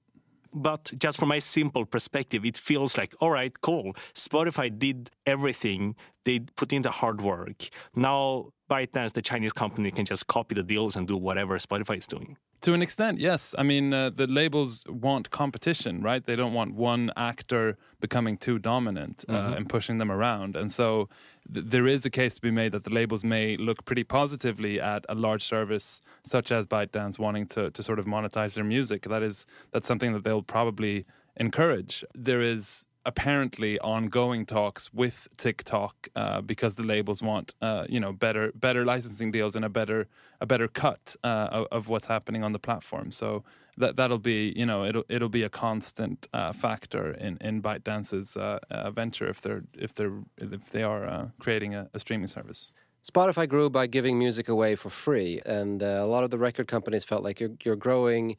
but 0.56 0.90
just 0.98 1.18
from 1.18 1.28
my 1.28 1.38
simple 1.38 1.84
perspective, 1.84 2.44
it 2.44 2.56
feels 2.56 2.96
like, 2.96 3.14
all 3.20 3.30
right, 3.30 3.60
cool. 3.60 3.94
Spotify 4.14 4.76
did 4.76 5.10
everything. 5.26 5.94
They 6.24 6.40
put 6.40 6.72
in 6.72 6.82
the 6.82 6.90
hard 6.90 7.20
work. 7.20 7.68
Now 7.94 8.52
ByteDance, 8.68 9.12
the 9.12 9.22
Chinese 9.22 9.52
company, 9.52 9.90
can 9.90 10.04
just 10.04 10.26
copy 10.26 10.54
the 10.54 10.62
deals 10.62 10.96
and 10.96 11.06
do 11.06 11.16
whatever 11.16 11.56
Spotify 11.58 11.98
is 11.98 12.06
doing. 12.06 12.36
To 12.62 12.72
an 12.72 12.82
extent, 12.82 13.20
yes. 13.20 13.54
I 13.58 13.62
mean, 13.62 13.92
uh, 13.92 14.10
the 14.10 14.26
labels 14.26 14.86
want 14.88 15.30
competition, 15.30 16.02
right? 16.02 16.24
They 16.24 16.36
don't 16.36 16.54
want 16.54 16.74
one 16.74 17.12
actor 17.16 17.76
becoming 18.00 18.36
too 18.38 18.58
dominant 18.58 19.24
uh, 19.28 19.32
mm-hmm. 19.32 19.52
and 19.52 19.68
pushing 19.68 19.98
them 19.98 20.10
around. 20.10 20.56
And 20.56 20.72
so 20.72 21.08
th- 21.52 21.66
there 21.66 21.86
is 21.86 22.06
a 22.06 22.10
case 22.10 22.36
to 22.36 22.40
be 22.40 22.50
made 22.50 22.72
that 22.72 22.84
the 22.84 22.90
labels 22.90 23.22
may 23.22 23.56
look 23.56 23.84
pretty 23.84 24.04
positively 24.04 24.80
at 24.80 25.04
a 25.08 25.14
large 25.14 25.42
service 25.44 26.00
such 26.24 26.50
as 26.50 26.66
ByteDance 26.66 27.18
wanting 27.18 27.46
to, 27.48 27.70
to 27.70 27.82
sort 27.82 27.98
of 27.98 28.06
monetize 28.06 28.54
their 28.54 28.64
music. 28.64 29.02
That 29.02 29.22
is 29.22 29.46
that's 29.70 29.86
something 29.86 30.12
that 30.14 30.24
they'll 30.24 30.42
probably 30.42 31.04
encourage. 31.36 32.04
There 32.14 32.40
is 32.40 32.86
apparently 33.06 33.78
ongoing 33.78 34.44
talks 34.44 34.92
with 34.92 35.28
TikTok 35.38 36.08
uh, 36.16 36.40
because 36.40 36.74
the 36.74 36.82
labels 36.82 37.22
want 37.22 37.54
uh, 37.62 37.86
you 37.88 38.00
know 38.00 38.12
better 38.12 38.52
better 38.54 38.84
licensing 38.84 39.30
deals 39.30 39.56
and 39.56 39.64
a 39.64 39.68
better 39.68 40.08
a 40.40 40.46
better 40.46 40.68
cut 40.68 41.16
uh, 41.24 41.64
of, 41.70 41.88
what's 41.88 42.06
happening 42.06 42.44
on 42.44 42.52
the 42.52 42.58
platform. 42.58 43.10
So 43.10 43.44
that 43.78 43.96
that'll 43.96 44.18
be 44.18 44.52
you 44.56 44.66
know 44.66 44.84
it'll 44.84 45.04
it'll 45.08 45.30
be 45.30 45.44
a 45.44 45.48
constant 45.48 46.28
uh, 46.34 46.52
factor 46.52 47.12
in 47.12 47.38
in 47.40 47.62
ByteDance's 47.62 48.36
uh, 48.36 48.58
uh, 48.70 48.90
venture 48.90 49.28
if 49.28 49.40
they're 49.40 49.62
if 49.72 49.94
they're 49.94 50.18
if 50.36 50.70
they 50.70 50.82
are 50.82 51.32
creating 51.38 51.74
a, 51.74 51.88
a, 51.94 51.98
streaming 51.98 52.26
service. 52.26 52.72
Spotify 53.08 53.48
grew 53.48 53.70
by 53.70 53.86
giving 53.86 54.18
music 54.18 54.48
away 54.48 54.74
for 54.74 54.90
free, 54.90 55.40
and 55.46 55.80
a 55.80 56.06
lot 56.06 56.24
of 56.24 56.30
the 56.30 56.38
record 56.38 56.66
companies 56.66 57.04
felt 57.04 57.22
like 57.22 57.38
you're 57.38 57.54
you're 57.64 57.76
growing 57.76 58.36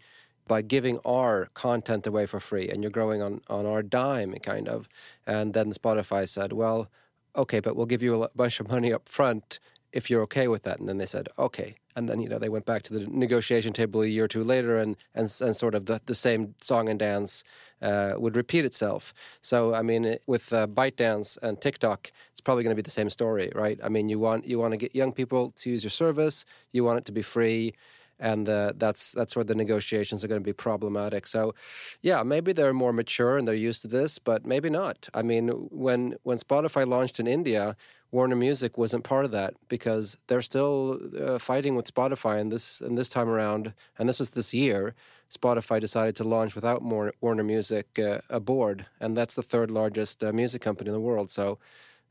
by 0.47 0.61
giving 0.61 0.99
our 1.05 1.49
content 1.53 2.07
away 2.07 2.25
for 2.25 2.39
free 2.39 2.69
and 2.69 2.83
you're 2.83 2.91
growing 2.91 3.21
on, 3.21 3.41
on 3.49 3.65
our 3.65 3.83
dime 3.83 4.33
kind 4.35 4.67
of 4.67 4.87
and 5.25 5.53
then 5.53 5.71
spotify 5.71 6.27
said 6.27 6.53
well 6.53 6.89
okay, 7.37 7.59
but 7.59 7.75
we'll 7.75 7.85
give 7.85 8.03
you 8.03 8.23
a 8.23 8.29
bunch 8.35 8.59
of 8.59 8.69
money 8.69 8.91
up 8.91 9.07
front 9.07 9.59
if 9.93 10.09
you're 10.09 10.21
okay 10.23 10.47
with 10.47 10.63
that. 10.63 10.79
And 10.79 10.89
then 10.89 10.97
they 10.97 11.05
said, 11.05 11.29
okay. 11.39 11.75
And 11.95 12.09
then, 12.09 12.19
you 12.19 12.29
know, 12.29 12.37
they 12.37 12.49
went 12.49 12.65
back 12.65 12.83
to 12.83 12.93
the 12.93 13.07
negotiation 13.07 13.73
table 13.73 14.01
a 14.01 14.07
year 14.07 14.25
or 14.25 14.27
two 14.27 14.43
later 14.43 14.77
and, 14.77 14.95
and, 15.15 15.33
and 15.41 15.55
sort 15.55 15.73
of 15.73 15.85
the, 15.85 16.01
the 16.05 16.13
same 16.13 16.53
song 16.61 16.89
and 16.89 16.99
dance 16.99 17.43
uh, 17.81 18.13
would 18.17 18.35
repeat 18.35 18.65
itself. 18.65 19.13
So, 19.41 19.73
I 19.73 19.81
mean, 19.81 20.17
with 20.27 20.51
uh, 20.53 20.67
ByteDance 20.67 21.37
and 21.41 21.59
TikTok, 21.59 22.11
it's 22.31 22.41
probably 22.41 22.63
going 22.63 22.75
to 22.75 22.75
be 22.75 22.85
the 22.85 22.91
same 22.91 23.09
story, 23.09 23.51
right? 23.55 23.79
I 23.83 23.89
mean, 23.89 24.09
you 24.09 24.19
want, 24.19 24.45
you 24.45 24.59
want 24.59 24.73
to 24.73 24.77
get 24.77 24.93
young 24.93 25.11
people 25.11 25.51
to 25.57 25.69
use 25.69 25.83
your 25.83 25.91
service, 25.91 26.45
you 26.71 26.83
want 26.83 26.99
it 26.99 27.05
to 27.05 27.11
be 27.11 27.21
free 27.21 27.73
and 28.19 28.47
uh, 28.49 28.73
that's 28.75 29.11
that's 29.11 29.35
where 29.35 29.45
the 29.45 29.55
negotiations 29.55 30.23
are 30.23 30.27
going 30.27 30.41
to 30.41 30.45
be 30.45 30.53
problematic. 30.53 31.27
So, 31.27 31.53
yeah, 32.01 32.23
maybe 32.23 32.53
they're 32.53 32.73
more 32.73 32.93
mature 32.93 33.37
and 33.37 33.47
they're 33.47 33.55
used 33.55 33.81
to 33.83 33.87
this, 33.87 34.19
but 34.19 34.45
maybe 34.45 34.69
not. 34.69 35.09
I 35.13 35.21
mean, 35.21 35.49
when 35.71 36.15
when 36.23 36.37
Spotify 36.37 36.87
launched 36.87 37.19
in 37.19 37.27
India, 37.27 37.75
Warner 38.11 38.35
Music 38.35 38.77
wasn't 38.77 39.03
part 39.03 39.25
of 39.25 39.31
that 39.31 39.53
because 39.67 40.17
they're 40.27 40.41
still 40.41 40.99
uh, 41.19 41.37
fighting 41.37 41.75
with 41.75 41.93
Spotify. 41.93 42.39
And 42.39 42.51
this 42.51 42.81
and 42.81 42.97
this 42.97 43.09
time 43.09 43.29
around, 43.29 43.73
and 43.99 44.07
this 44.07 44.19
was 44.19 44.31
this 44.31 44.53
year, 44.53 44.95
Spotify 45.29 45.79
decided 45.79 46.15
to 46.17 46.23
launch 46.23 46.55
without 46.55 46.81
more 46.81 47.13
Warner 47.21 47.43
Music 47.43 47.99
uh, 47.99 48.19
aboard, 48.29 48.85
and 48.99 49.15
that's 49.15 49.35
the 49.35 49.43
third 49.43 49.71
largest 49.71 50.23
uh, 50.23 50.31
music 50.31 50.61
company 50.61 50.89
in 50.89 50.93
the 50.93 50.99
world. 50.99 51.29
So, 51.29 51.59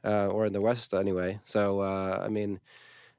uh, 0.04 0.28
or 0.28 0.46
in 0.46 0.52
the 0.52 0.60
West 0.60 0.94
anyway. 0.94 1.40
So, 1.42 1.80
uh, 1.80 2.22
I 2.24 2.28
mean, 2.28 2.60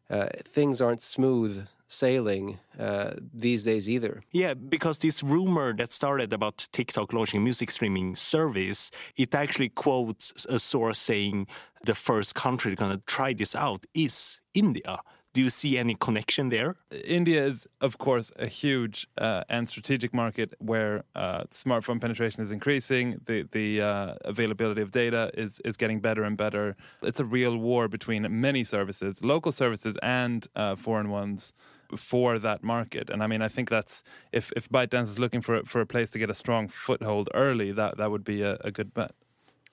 uh, 0.10 0.28
things 0.45 0.80
aren't 0.80 1.02
smooth 1.02 1.67
sailing 1.88 2.60
uh, 2.80 3.13
these 3.34 3.63
days 3.63 3.89
either. 3.89 4.21
Yeah, 4.32 4.54
because 4.54 5.00
this 5.00 5.23
rumor 5.23 5.73
that 5.73 5.91
started 5.91 6.34
about 6.34 6.67
TikTok 6.71 7.13
launching 7.13 7.43
music 7.43 7.71
streaming 7.71 8.15
service, 8.15 8.91
it 9.15 9.34
actually 9.34 9.69
quotes 9.69 10.45
a 10.50 10.60
source 10.60 11.00
saying 11.00 11.47
the 11.86 11.95
first 11.95 12.36
country 12.36 12.76
going 12.76 12.91
to 12.91 13.04
try 13.06 13.34
this 13.34 13.56
out 13.56 13.86
is 13.93 14.39
India. 14.54 15.00
Do 15.34 15.43
you 15.43 15.50
see 15.52 15.78
any 15.78 15.93
connection 15.93 16.50
there? 16.50 16.78
India 17.06 17.45
is, 17.45 17.67
of 17.80 18.00
course, 18.00 18.34
a 18.39 18.47
huge 18.47 19.06
uh, 19.19 19.43
and 19.50 19.69
strategic 19.69 20.12
market 20.12 20.56
where 20.58 21.04
uh, 21.15 21.43
smartphone 21.52 22.02
penetration 22.02 22.41
is 22.41 22.52
increasing. 22.52 23.21
The 23.26 23.43
the 23.43 23.82
uh, 23.82 24.15
availability 24.26 24.82
of 24.82 24.89
data 24.89 25.30
is 25.36 25.60
is 25.60 25.78
getting 25.78 26.00
better 26.00 26.23
and 26.23 26.36
better. 26.38 26.76
It's 27.04 27.19
a 27.19 27.26
real 27.26 27.56
war 27.56 27.88
between 27.88 28.26
many 28.41 28.63
services, 28.63 29.23
local 29.23 29.52
services 29.52 29.95
and 30.02 30.47
uh, 30.56 30.76
foreign 30.76 31.10
ones 31.10 31.54
for 31.95 32.39
that 32.39 32.63
market. 32.63 33.10
And 33.10 33.23
I 33.23 33.28
mean, 33.28 33.41
I 33.41 33.47
think 33.47 33.69
that's 33.69 34.04
if 34.32 34.52
if 34.56 34.69
ByteDance 34.69 35.04
is 35.04 35.19
looking 35.19 35.41
for 35.41 35.63
for 35.63 35.82
a 35.82 35.86
place 35.86 36.10
to 36.12 36.19
get 36.19 36.30
a 36.30 36.34
strong 36.34 36.67
foothold 36.67 37.30
early, 37.34 37.71
that 37.71 37.97
that 37.97 38.12
would 38.12 38.23
be 38.23 38.41
a, 38.41 38.58
a 38.62 38.71
good 38.71 38.93
bet. 38.93 39.12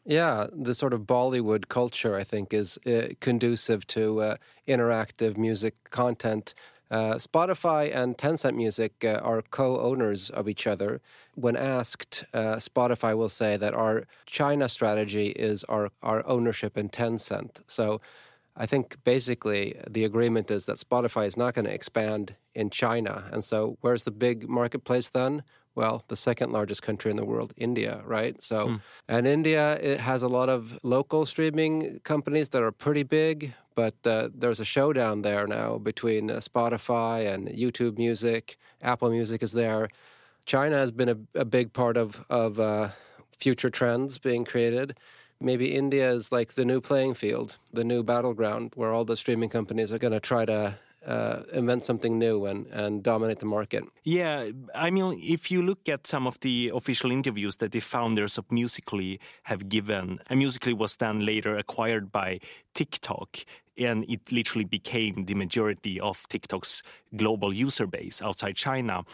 Yeah, 0.07 0.49
the 0.53 0.75
sort 0.75 0.93
of 0.93 1.03
Bollywood 1.03 1.69
culture, 1.69 2.15
I 2.15 2.25
think, 2.25 2.53
is 2.53 2.79
uh, 2.87 3.15
conducive 3.21 3.87
to 3.89 4.21
uh, 4.21 4.37
interactive 4.69 5.39
music 5.39 5.75
content. 5.91 6.53
Uh, 6.91 7.15
Spotify 7.15 7.95
and 7.95 8.19
Tencent 8.19 8.55
Music 8.55 9.03
uh, 9.05 9.19
are 9.23 9.41
co 9.41 9.81
owners 9.81 10.29
of 10.29 10.47
each 10.47 10.67
other. 10.67 11.01
When 11.35 11.57
asked, 11.57 12.25
uh, 12.35 12.57
Spotify 12.57 13.17
will 13.17 13.31
say 13.31 13.57
that 13.57 13.73
our 13.73 14.05
China 14.27 14.69
strategy 14.69 15.29
is 15.29 15.65
our, 15.65 15.89
our 16.03 16.25
ownership 16.27 16.77
in 16.77 16.91
Tencent. 16.91 17.63
So 17.67 18.03
I 18.57 18.67
think 18.67 19.03
basically 19.03 19.75
the 19.89 20.05
agreement 20.05 20.51
is 20.51 20.67
that 20.67 20.77
Spotify 20.77 21.27
is 21.27 21.37
not 21.37 21.55
going 21.55 21.65
to 21.65 21.75
expand 21.75 22.37
in 22.55 22.71
China. 22.71 23.29
And 23.33 23.43
so, 23.43 23.79
where's 23.81 24.05
the 24.05 24.13
big 24.13 24.49
marketplace 24.49 25.11
then? 25.11 25.43
Well, 25.75 26.05
the 26.07 26.15
second 26.15 26.53
largest 26.53 26.83
country 26.83 27.11
in 27.11 27.17
the 27.17 27.25
world, 27.25 27.53
India, 27.57 28.01
right? 28.05 28.41
So, 28.41 28.69
hmm. 28.69 28.77
and 29.09 29.27
India 29.27 29.73
it 29.83 29.99
has 29.99 30.23
a 30.23 30.29
lot 30.29 30.49
of 30.49 30.79
local 30.85 31.27
streaming 31.27 31.99
companies 32.05 32.51
that 32.51 32.63
are 32.63 32.71
pretty 32.71 33.03
big, 33.03 33.55
but 33.75 33.95
uh, 34.07 34.29
there's 34.33 34.61
a 34.61 34.65
showdown 34.65 35.23
there 35.23 35.49
now 35.49 35.79
between 35.79 36.31
uh, 36.31 36.35
Spotify 36.35 37.27
and 37.33 37.49
YouTube 37.49 37.99
Music. 37.99 38.57
Apple 38.81 39.11
Music 39.11 39.43
is 39.43 39.53
there. 39.53 39.89
China 40.47 40.77
has 40.77 40.93
been 40.93 41.09
a, 41.09 41.41
a 41.41 41.45
big 41.45 41.73
part 41.73 41.97
of 41.97 42.25
of 42.31 42.61
uh, 42.61 42.91
future 43.37 43.71
trends 43.71 44.19
being 44.19 44.45
created 44.45 44.97
maybe 45.41 45.75
India 45.75 46.11
is 46.11 46.33
like 46.33 46.55
the 46.55 46.65
new 46.65 46.81
playing 46.81 47.15
field, 47.15 47.59
the 47.73 47.85
new 47.85 48.03
battleground 48.03 48.73
where 48.75 48.93
all 48.93 49.05
the 49.05 49.17
streaming 49.17 49.49
companies 49.49 49.93
are 49.93 49.99
going 49.99 50.13
to 50.13 50.21
try 50.21 50.45
to 50.45 50.79
uh, 51.07 51.43
invent 51.53 51.85
something 51.85 52.19
new 52.19 52.47
and, 52.47 52.67
and 52.69 53.03
dominate 53.03 53.39
the 53.39 53.47
market. 53.47 53.85
Yeah, 54.05 54.51
I 54.75 54.91
mean, 54.91 55.21
if 55.23 55.51
you 55.51 55.63
look 55.63 55.89
at 55.89 56.07
some 56.07 56.27
of 56.27 56.41
the 56.41 56.71
official 56.75 57.11
interviews 57.11 57.57
that 57.57 57.73
the 57.73 57.81
founders 57.81 58.39
of 58.39 58.51
Musical.ly 58.51 59.19
have 59.45 59.69
given, 59.69 60.19
and 60.29 60.39
Musical.ly 60.39 60.75
was 60.75 60.97
then 60.97 61.25
later 61.27 61.57
acquired 61.57 62.11
by 62.11 62.41
TikTok, 62.75 63.39
and 63.77 64.05
it 64.09 64.31
literally 64.31 64.65
became 64.65 65.25
the 65.25 65.35
majority 65.35 66.01
of 66.01 66.27
TikTok's 66.29 66.83
global 67.17 67.53
user 67.53 67.87
base 67.87 68.23
outside 68.23 68.57
China. 68.57 69.05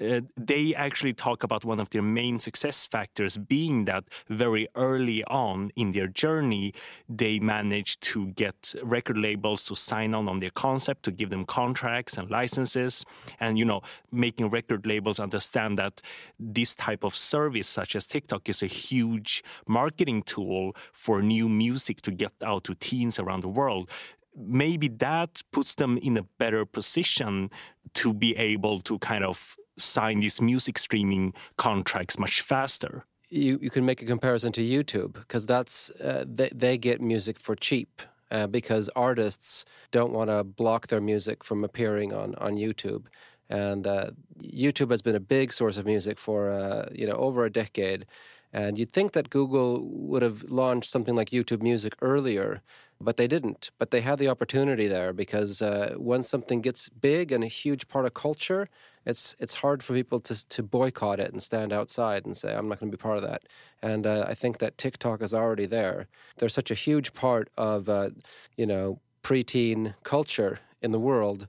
Uh, 0.00 0.20
they 0.36 0.74
actually 0.74 1.12
talk 1.12 1.42
about 1.42 1.64
one 1.64 1.80
of 1.80 1.90
their 1.90 2.02
main 2.02 2.38
success 2.38 2.84
factors 2.84 3.36
being 3.36 3.84
that 3.86 4.04
very 4.28 4.68
early 4.74 5.24
on 5.24 5.70
in 5.76 5.92
their 5.92 6.06
journey, 6.06 6.72
they 7.08 7.38
managed 7.38 8.00
to 8.00 8.28
get 8.28 8.74
record 8.82 9.18
labels 9.18 9.64
to 9.64 9.74
sign 9.74 10.14
on 10.14 10.28
on 10.28 10.40
their 10.40 10.50
concept, 10.50 11.02
to 11.04 11.10
give 11.10 11.30
them 11.30 11.44
contracts 11.44 12.18
and 12.18 12.30
licenses, 12.30 13.04
and 13.40 13.58
you 13.58 13.64
know, 13.64 13.82
making 14.12 14.48
record 14.48 14.86
labels 14.86 15.20
understand 15.20 15.78
that 15.78 16.02
this 16.38 16.74
type 16.74 17.04
of 17.04 17.16
service, 17.16 17.68
such 17.68 17.96
as 17.96 18.06
TikTok, 18.06 18.48
is 18.48 18.62
a 18.62 18.66
huge 18.66 19.42
marketing 19.66 20.22
tool 20.22 20.74
for 20.92 21.22
new 21.22 21.48
music 21.48 22.00
to 22.02 22.10
get 22.10 22.32
out 22.42 22.64
to 22.64 22.74
teens 22.74 23.18
around 23.18 23.42
the 23.42 23.48
world 23.48 23.90
maybe 24.36 24.88
that 24.88 25.42
puts 25.52 25.74
them 25.74 25.98
in 25.98 26.16
a 26.16 26.22
better 26.38 26.64
position 26.64 27.50
to 27.94 28.12
be 28.12 28.36
able 28.36 28.80
to 28.80 28.98
kind 28.98 29.24
of 29.24 29.56
sign 29.78 30.20
these 30.20 30.40
music 30.40 30.78
streaming 30.78 31.32
contracts 31.56 32.18
much 32.18 32.40
faster. 32.40 33.04
You, 33.28 33.58
you 33.60 33.70
can 33.70 33.84
make 33.84 34.02
a 34.02 34.04
comparison 34.04 34.52
to 34.52 34.60
YouTube 34.60 35.14
because 35.14 35.46
that's 35.46 35.90
uh, 35.90 36.24
they, 36.26 36.50
they 36.54 36.78
get 36.78 37.00
music 37.00 37.38
for 37.38 37.56
cheap 37.56 38.02
uh, 38.30 38.46
because 38.46 38.88
artists 38.94 39.64
don't 39.90 40.12
want 40.12 40.30
to 40.30 40.44
block 40.44 40.88
their 40.88 41.00
music 41.00 41.42
from 41.42 41.64
appearing 41.64 42.12
on, 42.12 42.34
on 42.36 42.56
YouTube. 42.56 43.06
And 43.48 43.86
uh, 43.86 44.10
YouTube 44.40 44.90
has 44.90 45.02
been 45.02 45.14
a 45.14 45.20
big 45.20 45.52
source 45.52 45.76
of 45.76 45.86
music 45.86 46.18
for 46.18 46.50
uh, 46.50 46.88
you 46.92 47.06
know 47.06 47.14
over 47.14 47.44
a 47.44 47.50
decade. 47.50 48.06
And 48.52 48.78
you'd 48.78 48.92
think 48.92 49.12
that 49.12 49.30
Google 49.30 49.84
would 49.84 50.22
have 50.22 50.44
launched 50.44 50.90
something 50.90 51.14
like 51.14 51.30
YouTube 51.30 51.62
Music 51.62 51.94
earlier, 52.00 52.62
but 53.00 53.16
they 53.16 53.26
didn't. 53.26 53.70
But 53.78 53.90
they 53.90 54.00
had 54.00 54.18
the 54.18 54.28
opportunity 54.28 54.86
there 54.86 55.12
because 55.12 55.60
uh, 55.62 55.94
once 55.96 56.28
something 56.28 56.60
gets 56.60 56.88
big 56.88 57.32
and 57.32 57.44
a 57.44 57.48
huge 57.48 57.88
part 57.88 58.06
of 58.06 58.14
culture, 58.14 58.68
it's 59.04 59.36
it's 59.38 59.56
hard 59.56 59.82
for 59.82 59.94
people 59.94 60.18
to 60.20 60.48
to 60.48 60.62
boycott 60.62 61.20
it 61.20 61.30
and 61.30 61.42
stand 61.42 61.72
outside 61.72 62.24
and 62.24 62.36
say 62.36 62.54
I'm 62.54 62.68
not 62.68 62.80
going 62.80 62.90
to 62.90 62.96
be 62.96 63.00
part 63.00 63.18
of 63.18 63.22
that. 63.24 63.42
And 63.82 64.06
uh, 64.06 64.24
I 64.26 64.34
think 64.34 64.58
that 64.58 64.78
TikTok 64.78 65.22
is 65.22 65.34
already 65.34 65.66
there. 65.66 66.08
They're 66.38 66.48
such 66.48 66.70
a 66.70 66.74
huge 66.74 67.12
part 67.14 67.48
of 67.56 67.88
uh, 67.88 68.10
you 68.56 68.66
know 68.66 69.00
preteen 69.22 69.94
culture 70.02 70.58
in 70.82 70.92
the 70.92 71.00
world 71.00 71.48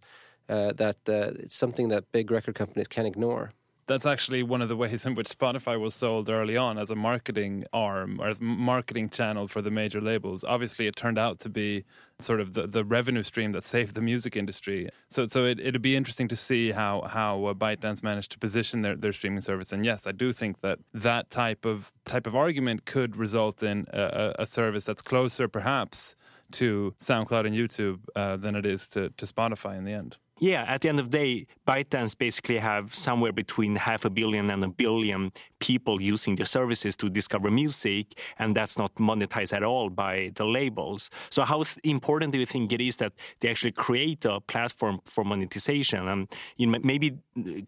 uh, 0.50 0.74
that 0.74 0.98
uh, 1.08 1.32
it's 1.44 1.56
something 1.56 1.90
that 1.90 2.12
big 2.12 2.32
record 2.32 2.56
companies 2.56 2.88
can't 2.88 3.08
ignore 3.08 3.52
that's 3.88 4.06
actually 4.06 4.44
one 4.44 4.62
of 4.62 4.68
the 4.68 4.76
ways 4.76 5.06
in 5.06 5.16
which 5.16 5.28
Spotify 5.28 5.80
was 5.80 5.96
sold 5.96 6.30
early 6.30 6.58
on 6.58 6.78
as 6.78 6.92
a 6.92 6.96
marketing 6.96 7.66
arm 7.72 8.20
or 8.20 8.28
as 8.28 8.40
a 8.40 8.44
marketing 8.44 9.10
channel 9.10 9.48
for 9.48 9.62
the 9.62 9.72
major 9.72 10.02
labels. 10.02 10.44
Obviously, 10.44 10.88
it 10.88 10.96
turned 10.96 11.18
out 11.18 11.40
to 11.40 11.50
be 11.50 11.86
sort 12.20 12.42
of 12.42 12.54
the, 12.54 12.68
the 12.68 12.84
revenue 12.84 13.24
stream 13.24 13.54
that 13.54 13.64
saved 13.64 13.96
the 13.96 14.02
music 14.02 14.36
industry. 14.36 14.90
So, 15.10 15.26
so 15.26 15.46
it, 15.46 15.60
it'd 15.60 15.82
be 15.82 15.96
interesting 15.96 16.28
to 16.28 16.36
see 16.36 16.72
how 16.72 17.04
how 17.04 17.46
uh, 17.46 17.54
ByteDance 17.54 18.04
managed 18.04 18.32
to 18.34 18.40
position 18.40 18.82
their, 18.82 18.96
their 18.96 19.14
streaming 19.14 19.42
service. 19.42 19.72
And 19.72 19.86
yes, 19.86 20.06
I 20.06 20.12
do 20.12 20.34
think 20.34 20.62
that 20.62 20.80
that 20.94 21.30
type 21.30 21.66
of 21.66 21.92
type 22.04 22.28
of 22.28 22.36
argument 22.36 22.86
could 22.86 23.16
result 23.16 23.64
in 23.64 23.88
a, 23.94 24.36
a 24.40 24.46
service 24.46 24.86
that's 24.86 25.02
closer, 25.02 25.48
perhaps, 25.48 26.16
to 26.52 26.94
SoundCloud 27.00 27.48
and 27.48 27.56
YouTube 27.56 28.00
uh, 28.16 28.38
than 28.38 28.56
it 28.56 28.66
is 28.66 28.88
to, 28.90 29.10
to 29.12 29.26
Spotify 29.26 29.78
in 29.78 29.86
the 29.86 29.94
end. 29.94 30.18
Yeah, 30.40 30.66
at 30.68 30.82
the 30.82 30.90
end 30.90 31.00
of 31.00 31.10
the 31.10 31.18
day, 31.18 31.48
ByteDance 31.68 32.16
basically 32.16 32.60
have 32.60 32.94
somewhere 32.94 33.32
between 33.32 33.76
half 33.76 34.06
a 34.06 34.10
billion 34.10 34.52
and 34.52 34.64
a 34.64 34.68
billion 34.68 35.32
people 35.60 36.00
using 36.00 36.36
their 36.36 36.46
services 36.46 36.96
to 36.98 37.10
discover 37.10 37.50
music, 37.50 38.20
and 38.38 38.56
that's 38.56 38.78
not 38.78 38.94
monetized 38.96 39.52
at 39.52 39.64
all 39.64 39.90
by 39.90 40.32
the 40.36 40.46
labels. 40.46 41.10
So, 41.32 41.44
how 41.44 41.64
th- 41.64 41.78
important 41.84 42.34
do 42.34 42.40
you 42.40 42.46
think 42.46 42.72
it 42.72 42.82
is 42.82 42.98
that 42.98 43.14
they 43.40 43.50
actually 43.50 43.72
create 43.72 44.26
a 44.26 44.40
platform 44.40 45.00
for 45.06 45.24
monetization? 45.24 46.08
And 46.08 46.30
you 46.58 46.68
know, 46.68 46.80
maybe 46.84 47.18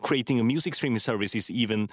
creating 0.04 0.40
a 0.40 0.44
music 0.44 0.76
streaming 0.76 1.00
service 1.00 1.34
is 1.34 1.50
even 1.50 1.90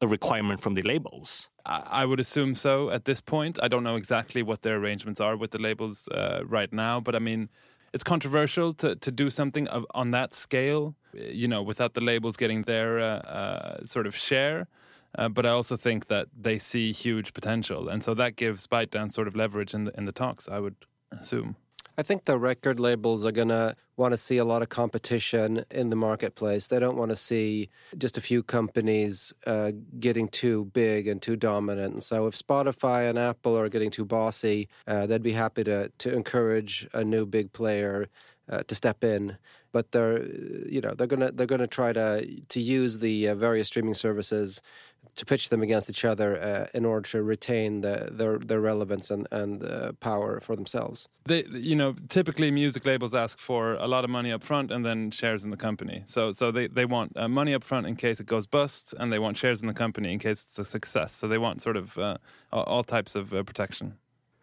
a 0.00 0.06
requirement 0.06 0.60
from 0.60 0.74
the 0.74 0.82
labels. 0.82 1.50
I 1.66 2.06
would 2.06 2.20
assume 2.20 2.54
so 2.54 2.90
at 2.90 3.04
this 3.04 3.20
point. 3.20 3.58
I 3.62 3.68
don't 3.68 3.84
know 3.84 3.96
exactly 3.96 4.42
what 4.42 4.62
their 4.62 4.76
arrangements 4.76 5.20
are 5.20 5.36
with 5.36 5.50
the 5.50 5.60
labels 5.60 6.08
uh, 6.08 6.40
right 6.46 6.72
now, 6.72 7.00
but 7.00 7.14
I 7.14 7.18
mean 7.18 7.50
it's 7.92 8.04
controversial 8.04 8.72
to, 8.74 8.94
to 8.96 9.10
do 9.10 9.30
something 9.30 9.68
of, 9.68 9.86
on 9.94 10.10
that 10.12 10.34
scale, 10.34 10.94
you 11.12 11.48
know, 11.48 11.62
without 11.62 11.94
the 11.94 12.00
labels 12.00 12.36
getting 12.36 12.62
their 12.62 12.98
uh, 13.00 13.04
uh, 13.04 13.84
sort 13.84 14.06
of 14.06 14.16
share. 14.16 14.68
Uh, 15.18 15.28
but 15.28 15.44
I 15.44 15.50
also 15.50 15.76
think 15.76 16.06
that 16.06 16.28
they 16.40 16.56
see 16.58 16.92
huge 16.92 17.32
potential, 17.32 17.88
and 17.88 18.02
so 18.02 18.14
that 18.14 18.36
gives 18.36 18.68
ByteDance 18.68 19.10
sort 19.10 19.26
of 19.26 19.34
leverage 19.34 19.74
in 19.74 19.84
the 19.84 19.92
in 19.98 20.04
the 20.04 20.12
talks. 20.12 20.48
I 20.48 20.60
would 20.60 20.76
assume. 21.10 21.56
I 22.00 22.02
think 22.02 22.24
the 22.24 22.38
record 22.38 22.80
labels 22.80 23.26
are 23.26 23.30
going 23.30 23.48
to 23.48 23.74
want 23.98 24.12
to 24.12 24.16
see 24.16 24.38
a 24.38 24.44
lot 24.46 24.62
of 24.62 24.70
competition 24.70 25.66
in 25.70 25.90
the 25.90 25.96
marketplace. 25.96 26.68
They 26.68 26.80
don't 26.80 26.96
want 26.96 27.10
to 27.10 27.16
see 27.16 27.68
just 27.98 28.16
a 28.16 28.22
few 28.22 28.42
companies 28.42 29.34
uh, 29.46 29.72
getting 29.98 30.28
too 30.28 30.64
big 30.72 31.06
and 31.06 31.20
too 31.20 31.36
dominant. 31.36 31.92
And 31.92 32.02
so, 32.02 32.26
if 32.26 32.34
Spotify 32.34 33.10
and 33.10 33.18
Apple 33.18 33.54
are 33.54 33.68
getting 33.68 33.90
too 33.90 34.06
bossy, 34.06 34.70
uh, 34.86 35.04
they'd 35.08 35.22
be 35.22 35.32
happy 35.32 35.62
to 35.64 35.92
to 35.98 36.14
encourage 36.14 36.88
a 36.94 37.04
new 37.04 37.26
big 37.26 37.52
player 37.52 38.08
uh, 38.48 38.62
to 38.66 38.74
step 38.74 39.04
in. 39.04 39.36
But 39.72 39.92
they're, 39.92 40.24
you 40.68 40.80
know, 40.80 40.94
they're 40.94 41.06
gonna 41.06 41.30
they're 41.32 41.46
gonna 41.46 41.66
try 41.66 41.92
to 41.92 42.26
to 42.48 42.60
use 42.60 42.98
the 42.98 43.28
uh, 43.28 43.34
various 43.34 43.68
streaming 43.68 43.94
services 43.94 44.60
to 45.16 45.24
pitch 45.24 45.48
them 45.48 45.62
against 45.62 45.90
each 45.90 46.04
other 46.04 46.40
uh, 46.40 46.66
in 46.74 46.84
order 46.84 47.08
to 47.08 47.22
retain 47.22 47.80
the, 47.80 48.08
their 48.10 48.38
their 48.38 48.60
relevance 48.60 49.10
and 49.10 49.26
and 49.30 49.62
uh, 49.62 49.92
power 50.00 50.40
for 50.40 50.56
themselves. 50.56 51.08
They, 51.26 51.44
you 51.52 51.76
know, 51.76 51.94
typically 52.08 52.50
music 52.50 52.84
labels 52.84 53.14
ask 53.14 53.38
for 53.38 53.74
a 53.74 53.86
lot 53.86 54.04
of 54.04 54.10
money 54.10 54.32
up 54.32 54.42
front 54.42 54.70
and 54.70 54.84
then 54.84 55.10
shares 55.10 55.44
in 55.44 55.50
the 55.50 55.56
company. 55.56 56.02
So, 56.06 56.32
so 56.32 56.50
they 56.50 56.66
they 56.66 56.84
want 56.84 57.16
uh, 57.16 57.28
money 57.28 57.54
up 57.54 57.64
front 57.64 57.86
in 57.86 57.96
case 57.96 58.20
it 58.20 58.26
goes 58.26 58.46
bust, 58.46 58.94
and 58.98 59.12
they 59.12 59.18
want 59.18 59.36
shares 59.36 59.62
in 59.62 59.68
the 59.68 59.74
company 59.74 60.12
in 60.12 60.18
case 60.18 60.44
it's 60.44 60.58
a 60.58 60.64
success. 60.64 61.12
So 61.12 61.28
they 61.28 61.38
want 61.38 61.62
sort 61.62 61.76
of 61.76 61.98
uh, 61.98 62.16
all 62.52 62.84
types 62.84 63.14
of 63.14 63.32
uh, 63.32 63.42
protection. 63.42 63.98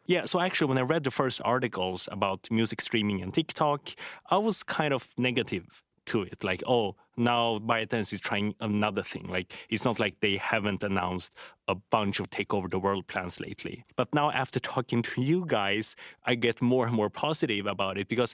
Yeah, 0.08 0.24
so 0.24 0.40
actually, 0.40 0.70
when 0.70 0.78
I 0.78 0.82
read 0.82 1.04
the 1.04 1.12
first 1.12 1.42
articles 1.44 2.08
about 2.12 2.50
music 2.50 2.80
streaming 2.82 3.22
and 3.22 3.34
TikTok, 3.34 3.90
I 4.30 4.38
was 4.38 4.64
kind 4.64 4.94
of 4.94 5.10
negative 5.18 5.84
to 6.06 6.22
it. 6.24 6.46
Like, 6.46 6.64
oh, 6.66 6.96
now 7.18 7.60
ByteDance 7.60 8.14
is 8.14 8.22
trying 8.22 8.56
another 8.62 9.04
thing. 9.04 9.28
Like, 9.28 9.54
it's 9.70 9.84
not 9.84 10.00
like 10.00 10.16
they 10.22 10.38
haven't 10.38 10.82
announced 10.84 11.34
a 11.68 11.76
bunch 11.76 12.22
of 12.22 12.30
take 12.30 12.54
over 12.54 12.70
the 12.70 12.80
world 12.80 13.08
plans 13.08 13.42
lately. 13.42 13.84
But 13.98 14.14
now, 14.16 14.32
after 14.32 14.60
talking 14.76 15.02
to 15.02 15.22
you 15.22 15.46
guys, 15.46 15.98
I 16.24 16.36
get 16.36 16.62
more 16.62 16.88
and 16.88 16.96
more 16.96 17.10
positive 17.10 17.66
about 17.66 17.98
it 17.98 18.08
because 18.08 18.34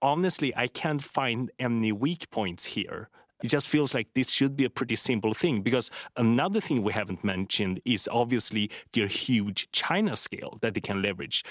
honestly, 0.00 0.56
I 0.56 0.66
can't 0.66 1.02
find 1.02 1.50
any 1.58 1.92
weak 1.92 2.30
points 2.30 2.64
here. 2.64 3.10
It 3.42 3.48
just 3.48 3.68
feels 3.68 3.94
like 3.94 4.08
this 4.14 4.30
should 4.30 4.56
be 4.56 4.64
a 4.64 4.70
pretty 4.70 4.96
simple 4.96 5.34
thing 5.34 5.62
because 5.62 5.90
another 6.16 6.60
thing 6.60 6.82
we 6.82 6.92
haven't 6.92 7.24
mentioned 7.24 7.80
is 7.84 8.08
obviously 8.12 8.70
their 8.92 9.06
huge 9.06 9.70
China 9.72 10.16
scale 10.16 10.58
that 10.62 10.74
they 10.74 10.80
can 10.80 11.02
leverage. 11.02 11.44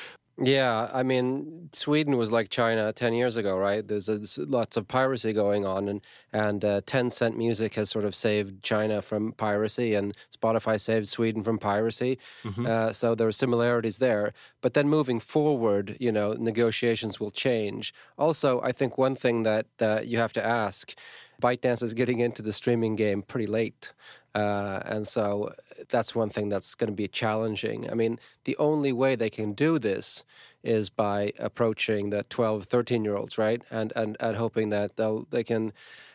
Yeah, 0.44 0.90
I 0.92 1.04
mean, 1.04 1.70
Sweden 1.72 2.18
was 2.18 2.32
like 2.32 2.50
China 2.50 2.92
10 2.92 3.14
years 3.14 3.38
ago, 3.38 3.56
right? 3.56 3.88
There's, 3.88 4.08
there's 4.08 4.40
lots 4.40 4.76
of 4.76 4.88
piracy 4.88 5.34
going 5.34 5.66
on, 5.66 5.88
and, 5.88 6.02
and 6.34 6.66
uh, 6.66 6.82
Tencent 6.82 7.36
Music 7.36 7.76
has 7.76 7.90
sort 7.90 8.06
of 8.06 8.16
saved 8.16 8.64
China 8.64 9.02
from 9.02 9.34
piracy, 9.34 9.94
and 9.94 10.16
Spotify 10.36 10.80
saved 10.80 11.10
Sweden 11.10 11.44
from 11.44 11.60
piracy. 11.60 12.18
Mm-hmm. 12.44 12.66
Uh, 12.66 12.92
so 12.92 13.14
there 13.14 13.28
are 13.28 13.34
similarities 13.34 14.00
there. 14.00 14.34
But 14.62 14.74
then 14.74 14.90
moving 14.90 15.20
forward, 15.20 15.98
you 16.00 16.12
know, 16.12 16.34
negotiations 16.34 17.20
will 17.20 17.32
change. 17.32 17.94
Also, 18.18 18.62
I 18.62 18.72
think 18.72 18.98
one 18.98 19.16
thing 19.16 19.44
that 19.44 19.68
uh, 19.80 20.00
you 20.04 20.18
have 20.18 20.34
to 20.34 20.46
ask 20.46 20.96
ByteDance 21.42 21.84
is 21.84 21.94
getting 21.94 22.20
into 22.20 22.42
the 22.42 22.54
streaming 22.54 22.96
game 22.96 23.22
pretty 23.24 23.48
late. 23.48 23.94
Uh, 24.34 24.82
and 24.86 25.08
so 25.08 25.54
that's 25.90 26.16
one 26.16 26.30
thing 26.30 26.48
that's 26.48 26.76
going 26.76 26.90
to 26.90 26.96
be 26.96 27.08
challenging. 27.08 27.90
I 27.92 27.96
mean, 27.96 28.18
the 28.46 28.56
only 28.58 28.94
way 28.94 29.16
they 29.16 29.30
can 29.30 29.52
do 29.54 29.78
this 29.78 30.24
is 30.64 30.90
by 30.90 31.34
approaching 31.40 32.12
the 32.12 32.24
12, 32.24 32.66
13 32.66 33.04
year 33.04 33.16
olds, 33.16 33.38
right? 33.38 33.62
And, 33.72 33.92
and, 33.96 34.16
and 34.20 34.38
hoping 34.38 34.70
that 34.70 34.96
they'll, 34.96 35.28
they 35.32 35.44
can 35.44 35.74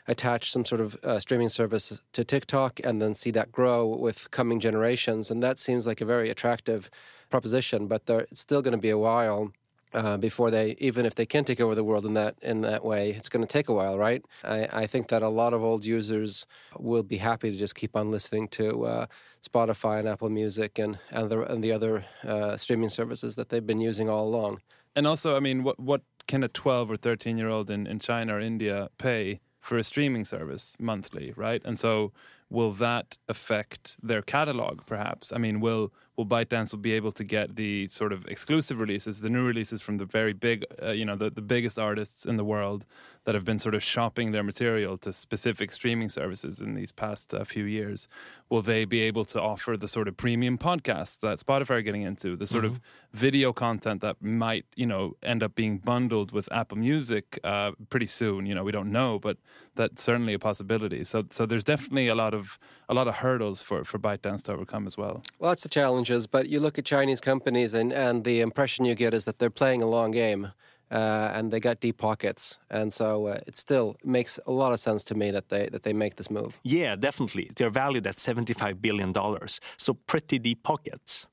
attach 0.08 0.50
some 0.50 0.64
sort 0.64 0.80
of 0.80 0.96
uh, 1.02 1.18
streaming 1.18 1.48
service 1.48 2.00
to 2.12 2.24
TikTok 2.24 2.80
and 2.84 3.02
then 3.02 3.14
see 3.14 3.32
that 3.32 3.52
grow 3.52 3.86
with 3.86 4.30
coming 4.30 4.60
generations. 4.60 5.30
And 5.30 5.42
that 5.42 5.58
seems 5.58 5.86
like 5.86 6.00
a 6.00 6.06
very 6.06 6.30
attractive 6.30 6.88
proposition, 7.28 7.86
but 7.86 8.06
there, 8.06 8.20
it's 8.20 8.40
still 8.40 8.62
going 8.62 8.72
to 8.72 8.78
be 8.78 8.90
a 8.90 8.98
while 8.98 9.52
uh, 9.94 10.16
before 10.16 10.50
they, 10.50 10.74
even 10.78 11.06
if 11.06 11.14
they 11.14 11.26
can 11.26 11.44
take 11.44 11.60
over 11.60 11.74
the 11.74 11.84
world 11.84 12.04
in 12.04 12.14
that 12.14 12.36
in 12.42 12.60
that 12.62 12.84
way, 12.84 13.10
it's 13.10 13.28
going 13.28 13.46
to 13.46 13.52
take 13.52 13.68
a 13.68 13.72
while, 13.72 13.98
right? 13.98 14.24
I, 14.44 14.68
I, 14.72 14.86
think 14.86 15.08
that 15.08 15.22
a 15.22 15.28
lot 15.28 15.54
of 15.54 15.62
old 15.62 15.84
users 15.84 16.46
will 16.78 17.02
be 17.02 17.18
happy 17.18 17.50
to 17.50 17.56
just 17.56 17.74
keep 17.74 17.96
on 17.96 18.10
listening 18.10 18.48
to 18.48 18.84
uh, 18.84 19.06
Spotify 19.48 20.00
and 20.00 20.08
Apple 20.08 20.28
Music 20.28 20.78
and 20.78 20.98
and 21.10 21.30
the, 21.30 21.40
and 21.42 21.62
the 21.62 21.72
other 21.72 22.04
uh, 22.24 22.56
streaming 22.56 22.88
services 22.88 23.36
that 23.36 23.48
they've 23.48 23.66
been 23.66 23.80
using 23.80 24.08
all 24.10 24.26
along. 24.26 24.60
And 24.94 25.06
also, 25.06 25.36
I 25.36 25.40
mean, 25.40 25.62
what 25.62 25.78
what 25.78 26.02
can 26.26 26.42
a 26.42 26.48
twelve 26.48 26.90
or 26.90 26.96
thirteen 26.96 27.38
year 27.38 27.48
old 27.48 27.70
in, 27.70 27.86
in 27.86 27.98
China 27.98 28.34
or 28.34 28.40
India 28.40 28.88
pay 28.98 29.40
for 29.60 29.78
a 29.78 29.84
streaming 29.84 30.24
service 30.24 30.76
monthly, 30.78 31.32
right? 31.36 31.62
And 31.64 31.78
so 31.78 32.12
will 32.48 32.72
that 32.72 33.16
affect 33.28 33.96
their 34.02 34.22
catalog 34.22 34.80
perhaps 34.86 35.32
i 35.32 35.38
mean 35.38 35.60
will 35.60 35.92
will 36.16 36.26
ByteDance 36.26 36.72
will 36.72 36.80
be 36.80 36.92
able 36.92 37.12
to 37.12 37.24
get 37.24 37.56
the 37.56 37.86
sort 37.88 38.12
of 38.12 38.26
exclusive 38.26 38.80
releases 38.80 39.20
the 39.20 39.30
new 39.30 39.44
releases 39.44 39.82
from 39.82 39.98
the 39.98 40.04
very 40.04 40.32
big 40.32 40.64
uh, 40.82 40.90
you 40.90 41.04
know 41.04 41.16
the, 41.16 41.30
the 41.30 41.42
biggest 41.42 41.78
artists 41.78 42.26
in 42.26 42.36
the 42.36 42.44
world 42.44 42.86
that 43.24 43.34
have 43.34 43.44
been 43.44 43.58
sort 43.58 43.74
of 43.74 43.82
shopping 43.82 44.30
their 44.32 44.44
material 44.44 44.96
to 44.96 45.12
specific 45.12 45.72
streaming 45.72 46.08
services 46.08 46.60
in 46.60 46.74
these 46.74 46.92
past 46.92 47.34
uh, 47.34 47.44
few 47.44 47.64
years 47.64 48.08
will 48.48 48.62
they 48.62 48.84
be 48.84 49.00
able 49.00 49.24
to 49.24 49.40
offer 49.40 49.76
the 49.76 49.88
sort 49.88 50.08
of 50.08 50.16
premium 50.16 50.56
podcasts 50.56 51.18
that 51.20 51.38
spotify 51.38 51.70
are 51.70 51.82
getting 51.82 52.02
into 52.02 52.36
the 52.36 52.46
sort 52.46 52.64
mm-hmm. 52.64 52.74
of 52.74 52.80
video 53.12 53.52
content 53.52 54.00
that 54.00 54.22
might 54.22 54.64
you 54.76 54.86
know 54.86 55.14
end 55.22 55.42
up 55.42 55.54
being 55.54 55.78
bundled 55.78 56.32
with 56.32 56.50
apple 56.52 56.78
music 56.78 57.38
uh, 57.44 57.72
pretty 57.90 58.06
soon 58.06 58.46
you 58.46 58.54
know 58.54 58.64
we 58.64 58.72
don't 58.72 58.90
know 58.90 59.18
but 59.18 59.36
that's 59.74 60.02
certainly 60.02 60.32
a 60.32 60.38
possibility 60.38 61.04
so 61.04 61.24
so 61.30 61.44
there's 61.44 61.64
definitely 61.64 62.08
a 62.08 62.14
lot 62.14 62.32
of 62.32 62.58
a 62.88 62.94
lot 62.94 63.08
of 63.08 63.16
hurdles 63.16 63.60
for 63.60 63.84
for 63.84 63.98
ByteDance 63.98 64.44
to 64.44 64.52
overcome 64.52 64.86
as 64.86 64.96
well. 64.96 65.22
Lots 65.40 65.64
of 65.64 65.70
challenges, 66.06 66.26
but 66.26 66.48
you 66.48 66.60
look 66.60 66.78
at 66.78 66.84
Chinese 66.84 67.20
companies, 67.20 67.74
and 67.74 67.92
and 67.92 68.24
the 68.24 68.40
impression 68.40 68.86
you 68.86 68.94
get 68.94 69.14
is 69.14 69.24
that 69.24 69.38
they're 69.38 69.50
playing 69.50 69.82
a 69.82 69.86
long 69.86 70.12
game. 70.12 70.52
Uh, 70.88 71.32
and 71.34 71.50
they 71.50 71.58
got 71.58 71.80
deep 71.80 71.96
pockets, 71.98 72.60
and 72.70 72.92
so 72.92 73.26
uh, 73.26 73.38
it 73.48 73.56
still 73.56 73.96
makes 74.04 74.38
a 74.46 74.52
lot 74.52 74.72
of 74.72 74.78
sense 74.78 75.04
to 75.04 75.16
me 75.16 75.32
that 75.32 75.48
they 75.48 75.68
that 75.72 75.82
they 75.82 75.92
make 75.92 76.14
this 76.14 76.30
move. 76.30 76.60
Yeah, 76.62 76.94
definitely. 76.94 77.50
They're 77.56 77.74
valued 77.74 78.06
at 78.06 78.20
seventy 78.20 78.54
five 78.54 78.80
billion 78.80 79.12
dollars, 79.12 79.60
so 79.76 79.94
pretty 79.94 80.38
deep 80.38 80.62
pockets. 80.62 81.26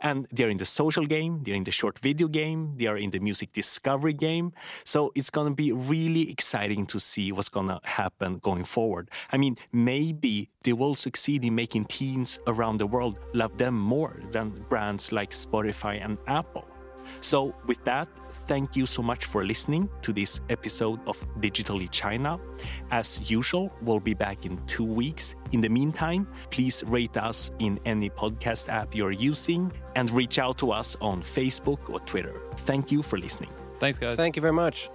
And 0.00 0.26
they're 0.30 0.48
in 0.50 0.58
the 0.58 0.64
social 0.64 1.06
game, 1.06 1.42
they're 1.42 1.54
in 1.54 1.64
the 1.64 1.70
short 1.70 1.98
video 1.98 2.28
game, 2.28 2.74
they 2.76 2.86
are 2.86 2.96
in 2.96 3.10
the 3.10 3.18
music 3.18 3.52
discovery 3.52 4.12
game. 4.12 4.52
So 4.84 5.12
it's 5.14 5.30
going 5.30 5.48
to 5.48 5.54
be 5.54 5.72
really 5.72 6.30
exciting 6.30 6.86
to 6.86 7.00
see 7.00 7.32
what's 7.32 7.48
going 7.48 7.68
to 7.68 7.80
happen 7.84 8.38
going 8.38 8.64
forward. 8.64 9.10
I 9.32 9.36
mean, 9.36 9.56
maybe 9.72 10.50
they 10.62 10.72
will 10.72 10.94
succeed 10.94 11.44
in 11.44 11.54
making 11.54 11.86
teens 11.86 12.38
around 12.46 12.78
the 12.78 12.86
world 12.86 13.18
love 13.32 13.56
them 13.58 13.78
more 13.78 14.20
than 14.30 14.50
brands 14.68 15.12
like 15.12 15.30
Spotify 15.30 16.04
and 16.04 16.18
Apple. 16.26 16.75
So, 17.20 17.54
with 17.66 17.84
that, 17.84 18.08
thank 18.46 18.76
you 18.76 18.86
so 18.86 19.02
much 19.02 19.24
for 19.24 19.44
listening 19.44 19.88
to 20.02 20.12
this 20.12 20.40
episode 20.50 21.00
of 21.06 21.24
Digitally 21.40 21.90
China. 21.90 22.38
As 22.90 23.30
usual, 23.30 23.72
we'll 23.82 24.00
be 24.00 24.14
back 24.14 24.46
in 24.46 24.64
two 24.66 24.84
weeks. 24.84 25.34
In 25.52 25.60
the 25.60 25.68
meantime, 25.68 26.28
please 26.50 26.84
rate 26.86 27.16
us 27.16 27.50
in 27.58 27.80
any 27.84 28.10
podcast 28.10 28.68
app 28.68 28.94
you're 28.94 29.12
using 29.12 29.72
and 29.94 30.10
reach 30.10 30.38
out 30.38 30.58
to 30.58 30.70
us 30.72 30.96
on 31.00 31.22
Facebook 31.22 31.90
or 31.90 32.00
Twitter. 32.00 32.40
Thank 32.58 32.92
you 32.92 33.02
for 33.02 33.18
listening. 33.18 33.50
Thanks, 33.78 33.98
guys. 33.98 34.16
Thank 34.16 34.36
you 34.36 34.42
very 34.42 34.54
much. 34.54 34.90